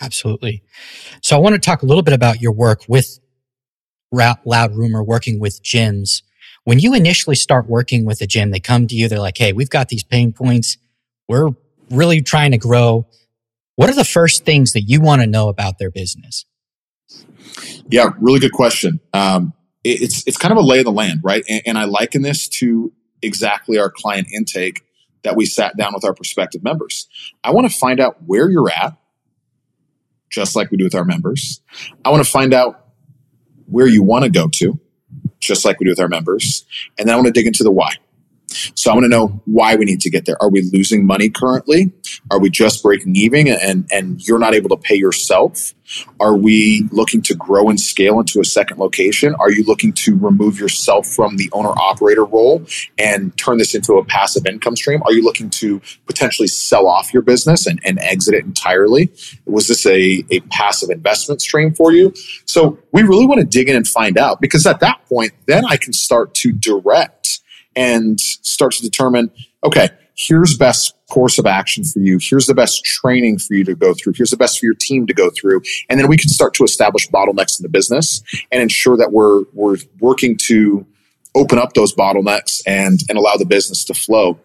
Absolutely. 0.00 0.62
So 1.22 1.36
I 1.36 1.38
want 1.38 1.54
to 1.54 1.60
talk 1.60 1.82
a 1.82 1.86
little 1.86 2.02
bit 2.02 2.14
about 2.14 2.40
your 2.40 2.52
work 2.52 2.84
with 2.88 3.20
Loud 4.12 4.74
Rumor, 4.74 5.02
working 5.02 5.38
with 5.38 5.62
gyms 5.62 6.22
when 6.64 6.78
you 6.78 6.94
initially 6.94 7.36
start 7.36 7.68
working 7.68 8.04
with 8.04 8.20
a 8.20 8.26
gym, 8.26 8.50
they 8.50 8.60
come 8.60 8.86
to 8.86 8.94
you, 8.94 9.08
they're 9.08 9.18
like, 9.18 9.38
Hey, 9.38 9.52
we've 9.52 9.70
got 9.70 9.88
these 9.88 10.04
pain 10.04 10.32
points. 10.32 10.76
We're 11.28 11.50
really 11.90 12.22
trying 12.22 12.52
to 12.52 12.58
grow. 12.58 13.06
What 13.76 13.90
are 13.90 13.94
the 13.94 14.04
first 14.04 14.44
things 14.44 14.72
that 14.72 14.82
you 14.82 15.00
want 15.00 15.22
to 15.22 15.26
know 15.26 15.48
about 15.48 15.78
their 15.78 15.90
business? 15.90 16.44
Yeah, 17.88 18.10
really 18.20 18.38
good 18.38 18.52
question. 18.52 19.00
Um, 19.12 19.54
it, 19.82 20.02
it's 20.02 20.26
it's 20.26 20.36
kind 20.36 20.52
of 20.52 20.58
a 20.58 20.62
lay 20.62 20.78
of 20.78 20.84
the 20.84 20.92
land, 20.92 21.20
right? 21.22 21.44
And, 21.48 21.62
and 21.66 21.78
I 21.78 21.84
liken 21.84 22.22
this 22.22 22.48
to 22.60 22.92
exactly 23.22 23.78
our 23.78 23.90
client 23.90 24.28
intake 24.32 24.82
that 25.22 25.36
we 25.36 25.46
sat 25.46 25.76
down 25.76 25.94
with 25.94 26.04
our 26.04 26.14
prospective 26.14 26.62
members. 26.62 27.08
I 27.42 27.50
want 27.50 27.70
to 27.70 27.76
find 27.76 28.00
out 28.00 28.22
where 28.24 28.50
you're 28.50 28.70
at, 28.70 28.96
just 30.30 30.56
like 30.56 30.70
we 30.70 30.76
do 30.76 30.84
with 30.84 30.94
our 30.94 31.04
members. 31.04 31.60
I 32.04 32.10
want 32.10 32.24
to 32.24 32.30
find 32.30 32.52
out 32.54 32.86
where 33.66 33.86
you 33.86 34.02
want 34.02 34.24
to 34.24 34.30
go 34.30 34.48
to 34.48 34.78
just 35.40 35.64
like 35.64 35.80
we 35.80 35.84
do 35.84 35.90
with 35.90 36.00
our 36.00 36.08
members. 36.08 36.64
And 36.98 37.08
then 37.08 37.14
I 37.14 37.16
want 37.16 37.26
to 37.26 37.32
dig 37.32 37.46
into 37.46 37.64
the 37.64 37.70
why. 37.70 37.96
So 38.74 38.90
I 38.90 38.94
want 38.94 39.04
to 39.04 39.08
know 39.08 39.40
why 39.46 39.76
we 39.76 39.84
need 39.84 40.00
to 40.00 40.10
get 40.10 40.26
there. 40.26 40.36
Are 40.42 40.50
we 40.50 40.62
losing 40.72 41.06
money 41.06 41.30
currently? 41.30 41.92
Are 42.30 42.38
we 42.38 42.50
just 42.50 42.82
breaking 42.82 43.16
even 43.16 43.48
and, 43.48 43.86
and 43.90 44.26
you're 44.26 44.38
not 44.38 44.54
able 44.54 44.68
to 44.70 44.76
pay 44.76 44.94
yourself? 44.94 45.74
Are 46.20 46.36
we 46.36 46.88
looking 46.90 47.22
to 47.22 47.34
grow 47.34 47.68
and 47.68 47.78
scale 47.78 48.18
into 48.20 48.40
a 48.40 48.44
second 48.44 48.78
location? 48.78 49.34
Are 49.38 49.50
you 49.50 49.64
looking 49.64 49.92
to 49.94 50.16
remove 50.16 50.58
yourself 50.58 51.06
from 51.06 51.36
the 51.36 51.50
owner 51.52 51.70
operator 51.70 52.24
role 52.24 52.64
and 52.98 53.36
turn 53.36 53.58
this 53.58 53.74
into 53.74 53.94
a 53.94 54.04
passive 54.04 54.46
income 54.46 54.76
stream? 54.76 55.02
Are 55.04 55.12
you 55.12 55.22
looking 55.22 55.50
to 55.50 55.80
potentially 56.06 56.48
sell 56.48 56.86
off 56.86 57.12
your 57.12 57.22
business 57.22 57.66
and, 57.66 57.80
and 57.84 57.98
exit 57.98 58.34
it 58.34 58.44
entirely? 58.44 59.10
Was 59.44 59.68
this 59.68 59.84
a, 59.86 60.24
a 60.30 60.40
passive 60.50 60.90
investment 60.90 61.42
stream 61.42 61.74
for 61.74 61.92
you? 61.92 62.12
So 62.46 62.78
we 62.92 63.02
really 63.02 63.26
want 63.26 63.40
to 63.40 63.46
dig 63.46 63.68
in 63.68 63.76
and 63.76 63.86
find 63.86 64.16
out 64.16 64.40
because 64.40 64.66
at 64.66 64.80
that 64.80 65.04
point, 65.08 65.32
then 65.46 65.64
I 65.64 65.76
can 65.76 65.92
start 65.92 66.34
to 66.36 66.52
direct 66.52 67.40
and 67.76 68.20
start 68.20 68.72
to 68.74 68.82
determine, 68.82 69.30
okay, 69.64 69.88
here's 70.14 70.56
best 70.56 70.94
course 71.10 71.38
of 71.38 71.46
action 71.46 71.84
for 71.84 71.98
you. 71.98 72.18
Here's 72.20 72.46
the 72.46 72.54
best 72.54 72.84
training 72.84 73.38
for 73.38 73.54
you 73.54 73.64
to 73.64 73.74
go 73.74 73.94
through. 73.94 74.14
Here's 74.16 74.30
the 74.30 74.36
best 74.36 74.58
for 74.58 74.66
your 74.66 74.74
team 74.74 75.06
to 75.06 75.14
go 75.14 75.30
through. 75.30 75.62
And 75.88 75.98
then 75.98 76.08
we 76.08 76.16
can 76.16 76.28
start 76.28 76.54
to 76.54 76.64
establish 76.64 77.08
bottlenecks 77.08 77.58
in 77.58 77.62
the 77.62 77.68
business 77.68 78.22
and 78.50 78.62
ensure 78.62 78.96
that 78.96 79.12
we're, 79.12 79.44
we're 79.52 79.76
working 80.00 80.36
to 80.48 80.86
open 81.34 81.58
up 81.58 81.74
those 81.74 81.94
bottlenecks 81.94 82.62
and, 82.66 83.00
and 83.08 83.18
allow 83.18 83.36
the 83.36 83.46
business 83.46 83.84
to 83.84 83.94
flow. 83.94 84.38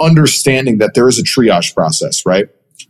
Understanding 0.00 0.78
that 0.78 0.94
there 0.94 1.08
is 1.08 1.18
a 1.18 1.22
triage 1.22 1.74
process, 1.74 2.26
right? 2.26 2.48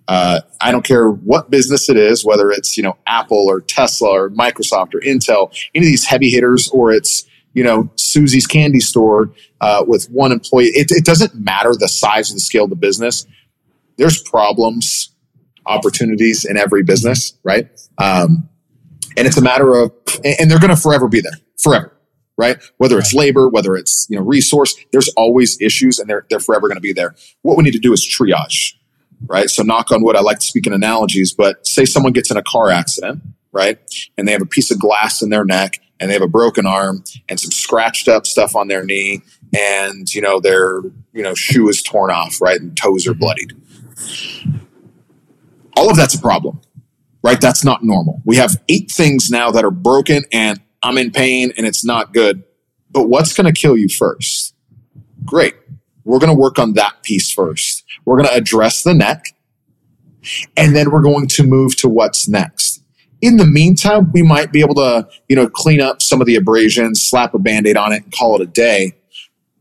Uh, 0.08 0.40
I 0.60 0.72
don't 0.72 0.84
care 0.84 1.10
what 1.10 1.50
business 1.50 1.88
it 1.88 1.96
is, 1.96 2.24
whether 2.24 2.50
it's 2.50 2.76
you 2.76 2.82
know 2.82 2.96
Apple 3.06 3.46
or 3.48 3.60
Tesla 3.60 4.10
or 4.10 4.30
Microsoft 4.30 4.94
or 4.94 5.00
Intel, 5.00 5.56
any 5.74 5.86
of 5.86 5.90
these 5.90 6.04
heavy 6.04 6.30
hitters, 6.30 6.68
or 6.70 6.92
it's 6.92 7.24
you 7.54 7.62
know, 7.62 7.90
Susie's 7.96 8.46
candy 8.46 8.80
store 8.80 9.30
uh, 9.60 9.84
with 9.86 10.06
one 10.06 10.32
employee. 10.32 10.70
It, 10.74 10.90
it 10.90 11.04
doesn't 11.04 11.34
matter 11.34 11.72
the 11.78 11.88
size 11.88 12.30
and 12.30 12.36
the 12.36 12.42
scale 12.42 12.64
of 12.64 12.70
the 12.70 12.76
business. 12.76 13.26
There's 13.96 14.22
problems, 14.22 15.10
opportunities 15.66 16.44
in 16.44 16.56
every 16.56 16.82
business, 16.82 17.38
right? 17.44 17.68
Um, 17.98 18.48
and 19.16 19.26
it's 19.26 19.36
a 19.36 19.42
matter 19.42 19.74
of, 19.74 19.92
and 20.24 20.50
they're 20.50 20.58
going 20.58 20.74
to 20.74 20.80
forever 20.80 21.08
be 21.08 21.20
there, 21.20 21.38
forever, 21.62 21.96
right? 22.36 22.56
Whether 22.78 22.98
it's 22.98 23.12
labor, 23.12 23.48
whether 23.48 23.76
it's 23.76 24.06
you 24.08 24.16
know 24.16 24.24
resource, 24.24 24.74
there's 24.92 25.08
always 25.16 25.60
issues, 25.60 25.98
and 25.98 26.08
they're 26.08 26.26
they're 26.30 26.40
forever 26.40 26.68
going 26.68 26.76
to 26.76 26.82
be 26.82 26.92
there. 26.92 27.14
What 27.42 27.56
we 27.56 27.64
need 27.64 27.72
to 27.72 27.78
do 27.78 27.92
is 27.92 28.02
triage, 28.06 28.74
right? 29.26 29.50
So, 29.50 29.62
knock 29.62 29.90
on 29.90 30.02
wood. 30.02 30.16
I 30.16 30.20
like 30.20 30.38
to 30.38 30.46
speak 30.46 30.66
in 30.66 30.72
analogies, 30.72 31.32
but 31.32 31.66
say 31.66 31.84
someone 31.84 32.12
gets 32.12 32.30
in 32.30 32.36
a 32.36 32.42
car 32.42 32.70
accident, 32.70 33.22
right, 33.52 33.78
and 34.16 34.26
they 34.26 34.32
have 34.32 34.42
a 34.42 34.46
piece 34.46 34.70
of 34.70 34.80
glass 34.80 35.20
in 35.20 35.28
their 35.28 35.44
neck, 35.44 35.78
and 36.02 36.10
they 36.10 36.14
have 36.14 36.22
a 36.22 36.28
broken 36.28 36.66
arm 36.66 37.04
and 37.28 37.40
some 37.40 37.52
scratched 37.52 38.08
up 38.08 38.26
stuff 38.26 38.56
on 38.56 38.68
their 38.68 38.84
knee 38.84 39.22
and 39.52 40.12
you 40.14 40.20
know 40.20 40.40
they're 40.40 40.80
you 41.12 41.22
know 41.22 41.34
shoe 41.34 41.68
is 41.68 41.82
torn 41.82 42.10
off, 42.10 42.40
right, 42.40 42.60
and 42.60 42.76
toes 42.76 43.06
are 43.06 43.12
mm-hmm. 43.12 43.20
bloodied. 43.20 43.52
All 45.76 45.90
of 45.90 45.96
that's 45.96 46.14
a 46.14 46.20
problem, 46.20 46.60
right? 47.22 47.40
That's 47.40 47.64
not 47.64 47.82
normal. 47.82 48.20
We 48.24 48.36
have 48.36 48.62
eight 48.68 48.90
things 48.90 49.30
now 49.30 49.50
that 49.50 49.64
are 49.64 49.70
broken, 49.70 50.24
and 50.32 50.60
I'm 50.82 50.98
in 50.98 51.10
pain, 51.10 51.52
and 51.56 51.66
it's 51.66 51.84
not 51.84 52.12
good. 52.12 52.44
But 52.90 53.08
what's 53.08 53.32
going 53.32 53.52
to 53.52 53.58
kill 53.58 53.76
you 53.76 53.88
first? 53.88 54.54
Great. 55.24 55.54
We're 56.04 56.18
going 56.18 56.34
to 56.34 56.38
work 56.38 56.58
on 56.58 56.74
that 56.74 57.02
piece 57.02 57.32
first. 57.32 57.84
We're 58.04 58.16
going 58.16 58.28
to 58.28 58.34
address 58.34 58.82
the 58.82 58.92
neck, 58.92 59.26
and 60.56 60.76
then 60.76 60.90
we're 60.90 61.02
going 61.02 61.28
to 61.28 61.42
move 61.42 61.76
to 61.76 61.88
what's 61.88 62.28
next. 62.28 62.71
In 63.22 63.36
the 63.36 63.46
meantime, 63.46 64.10
we 64.12 64.22
might 64.22 64.52
be 64.52 64.60
able 64.60 64.74
to, 64.74 65.08
you 65.28 65.36
know, 65.36 65.48
clean 65.48 65.80
up 65.80 66.02
some 66.02 66.20
of 66.20 66.26
the 66.26 66.36
abrasions, 66.36 67.00
slap 67.00 67.34
a 67.34 67.38
band-aid 67.38 67.76
on 67.76 67.92
it 67.92 68.02
and 68.02 68.12
call 68.12 68.34
it 68.34 68.42
a 68.42 68.46
day. 68.46 68.92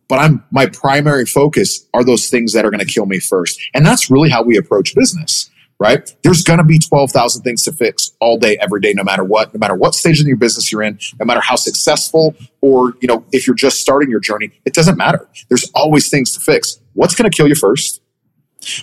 But 0.09 0.19
I'm 0.19 0.43
my 0.51 0.65
primary 0.65 1.25
focus 1.25 1.87
are 1.93 2.03
those 2.03 2.27
things 2.27 2.51
that 2.53 2.65
are 2.65 2.69
going 2.71 2.85
to 2.85 2.91
kill 2.91 3.05
me 3.05 3.19
first. 3.19 3.61
And 3.73 3.85
that's 3.85 4.11
really 4.11 4.29
how 4.29 4.43
we 4.43 4.57
approach 4.57 4.93
business 4.93 5.49
right? 5.81 6.15
There's 6.21 6.43
going 6.43 6.59
to 6.59 6.63
be 6.63 6.77
12,000 6.77 7.41
things 7.41 7.63
to 7.63 7.71
fix 7.71 8.11
all 8.19 8.37
day, 8.37 8.55
every 8.61 8.79
day, 8.81 8.93
no 8.93 9.03
matter 9.03 9.23
what, 9.23 9.51
no 9.51 9.57
matter 9.57 9.73
what 9.73 9.95
stage 9.95 10.21
of 10.21 10.27
your 10.27 10.37
business 10.37 10.71
you're 10.71 10.83
in, 10.83 10.99
no 11.19 11.25
matter 11.25 11.41
how 11.41 11.55
successful 11.55 12.35
or, 12.61 12.93
you 13.01 13.07
know, 13.07 13.25
if 13.31 13.47
you're 13.47 13.55
just 13.55 13.79
starting 13.79 14.07
your 14.07 14.19
journey, 14.19 14.51
it 14.63 14.75
doesn't 14.75 14.95
matter. 14.95 15.27
There's 15.49 15.71
always 15.73 16.07
things 16.07 16.33
to 16.35 16.39
fix. 16.39 16.79
What's 16.93 17.15
going 17.15 17.29
to 17.29 17.35
kill 17.35 17.47
you 17.47 17.55
first? 17.55 18.00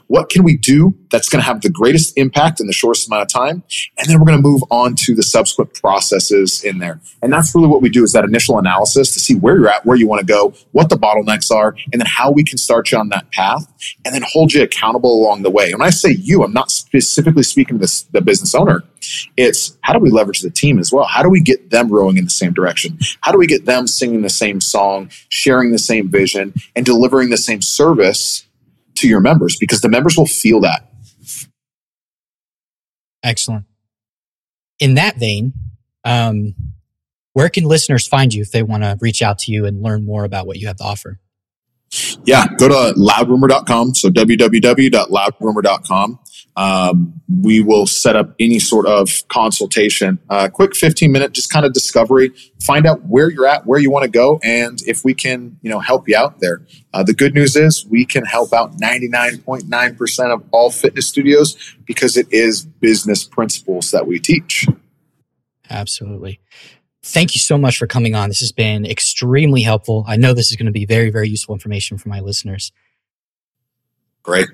What 0.07 0.29
can 0.29 0.45
we 0.45 0.57
do 0.57 0.95
that's 1.11 1.29
going 1.29 1.41
to 1.41 1.47
have 1.47 1.61
the 1.61 1.71
greatest 1.71 2.17
impact 2.17 2.61
in 2.61 2.67
the 2.67 2.73
shortest 2.73 3.09
amount 3.09 3.23
of 3.23 3.29
time? 3.29 3.63
And 3.97 4.09
then 4.09 4.19
we're 4.19 4.27
going 4.27 4.39
to 4.39 4.43
move 4.43 4.63
on 4.71 4.95
to 4.97 5.15
the 5.15 5.23
subsequent 5.23 5.75
processes 5.75 6.63
in 6.65 6.79
there. 6.79 7.01
And 7.23 7.33
that's 7.33 7.55
really 7.55 7.69
what 7.69 7.83
we 7.83 7.89
do 7.89 8.03
is 8.03 8.13
that 8.13 8.25
initial 8.25 8.59
analysis 8.59 9.13
to 9.15 9.21
see 9.21 9.35
where 9.35 9.57
you're 9.57 9.69
at, 9.69 9.87
where 9.87 9.97
you 9.97 10.09
want 10.09 10.21
to 10.21 10.27
go, 10.27 10.55
what 10.73 10.89
the 10.89 10.97
bottlenecks 10.97 11.51
are, 11.51 11.75
and 11.93 12.01
then 12.01 12.07
how 12.07 12.31
we 12.31 12.45
can 12.45 12.59
start 12.59 12.91
you 12.93 12.99
on 12.99 13.09
that 13.11 13.31
path 13.33 13.67
and 14.05 14.15
then 14.15 14.23
hold 14.27 14.53
you 14.53 14.63
accountable 14.63 15.13
along 15.23 15.43
the 15.43 15.51
way. 15.51 15.71
And 15.71 15.79
when 15.79 15.87
I 15.87 15.91
say 15.91 16.11
you, 16.11 16.43
I'm 16.45 16.53
not 16.53 16.71
specifically 16.71 17.43
speaking 17.43 17.79
to 17.79 18.05
the 18.13 18.21
business 18.21 18.55
owner. 18.55 18.83
It's 19.37 19.79
how 19.83 19.93
do 19.93 20.01
we 20.01 20.11
leverage 20.11 20.41
the 20.41 20.51
team 20.51 20.79
as 20.79 20.93
well? 20.93 21.05
How 21.05 21.23
do 21.23 21.29
we 21.29 21.41
get 21.41 21.71
them 21.71 21.89
rowing 21.89 22.17
in 22.17 22.25
the 22.25 22.31
same 22.31 22.53
direction? 22.53 22.99
How 23.21 23.33
do 23.33 23.39
we 23.39 23.47
get 23.47 23.65
them 23.65 23.87
singing 23.87 24.23
the 24.23 24.31
same 24.31 24.61
song, 24.61 25.11
sharing 25.29 25.71
the 25.71 25.79
same 25.79 26.11
vision, 26.11 26.55
and 26.75 26.85
delivering 26.85 27.31
the 27.31 27.37
same 27.37 27.63
service 27.63 28.48
to 28.99 29.09
your 29.09 29.21
members 29.21 29.57
because 29.59 29.81
the 29.81 29.89
members 29.89 30.17
will 30.17 30.27
feel 30.27 30.61
that. 30.61 30.89
Excellent. 33.23 33.65
In 34.79 34.95
that 34.95 35.17
vein, 35.17 35.53
um, 36.05 36.55
where 37.33 37.49
can 37.49 37.65
listeners 37.65 38.07
find 38.07 38.33
you 38.33 38.43
if 38.43 38.53
they 38.53 38.63
want 38.63 38.83
to 38.83 38.97
reach 39.01 39.23
out 39.23 39.39
to 39.41 39.53
you 39.53 39.67
and 39.67 39.83
learn 39.83 40.05
more 40.05 40.25
about 40.25 40.47
what 40.47 40.57
you 40.57 40.67
have 40.67 40.77
to 40.77 40.85
offer? 40.85 41.21
Yeah, 42.25 42.47
go 42.59 42.69
to 42.69 42.93
loudrumor.com. 42.99 43.95
So 43.95 44.11
www.loudrumor.com. 44.11 46.19
Um, 46.59 47.21
we 47.41 47.61
will 47.61 47.87
set 47.87 48.17
up 48.17 48.35
any 48.41 48.59
sort 48.59 48.87
of 48.87 49.23
consultation, 49.29 50.19
uh, 50.29 50.49
quick 50.49 50.75
15 50.75 51.13
minute, 51.13 51.31
just 51.31 51.53
kind 51.53 51.65
of 51.65 51.73
discovery, 51.73 52.33
find 52.61 52.85
out 52.85 53.07
where 53.07 53.31
you're 53.31 53.47
at, 53.47 53.65
where 53.65 53.79
you 53.79 53.93
want 53.93 54.03
to 54.03 54.11
go, 54.11 54.41
and 54.43 54.81
if 54.85 55.05
we 55.05 55.15
can, 55.15 55.57
you 55.63 55.71
know, 55.71 55.79
help 55.79 56.09
you 56.09 56.17
out 56.17 56.41
there. 56.41 56.63
Uh, 56.93 57.05
the 57.05 57.15
good 57.15 57.33
news 57.33 57.55
is 57.55 57.87
we 57.87 58.05
can 58.05 58.25
help 58.25 58.53
out 58.53 58.77
99.9% 58.77 60.35
of 60.35 60.43
all 60.51 60.73
fitness 60.73 61.07
studios 61.07 61.77
because 61.87 62.17
it 62.17 62.27
is 62.33 62.65
business 62.65 63.23
principles 63.23 63.93
that 63.93 64.09
we 64.09 64.19
teach. 64.19 64.67
Absolutely. 65.71 66.41
Thank 67.09 67.35
you 67.35 67.41
so 67.41 67.57
much 67.57 67.79
for 67.79 67.87
coming 67.87 68.15
on. 68.15 68.29
This 68.29 68.41
has 68.41 68.53
been 68.53 68.85
extremely 68.85 69.63
helpful. 69.63 70.05
I 70.07 70.17
know 70.17 70.35
this 70.35 70.51
is 70.51 70.57
going 70.57 70.67
to 70.67 70.73
be 70.73 70.85
very, 70.85 71.11
very 71.11 71.29
useful 71.29 71.55
information 71.55 71.97
for 71.97 72.11
my 72.11 72.21
listeners. 72.21 72.71
Great. 74.23 74.49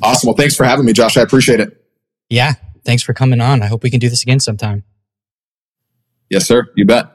Awesome. 0.00 0.28
Well, 0.28 0.36
thanks 0.36 0.56
for 0.56 0.64
having 0.64 0.84
me, 0.84 0.92
Josh. 0.92 1.16
I 1.16 1.22
appreciate 1.22 1.58
it. 1.58 1.84
Yeah. 2.30 2.54
Thanks 2.84 3.02
for 3.02 3.12
coming 3.12 3.40
on. 3.40 3.60
I 3.60 3.66
hope 3.66 3.82
we 3.82 3.90
can 3.90 3.98
do 4.00 4.08
this 4.08 4.22
again 4.22 4.40
sometime. 4.40 4.84
Yes, 6.30 6.46
sir. 6.46 6.66
You 6.76 6.84
bet. 6.84 7.06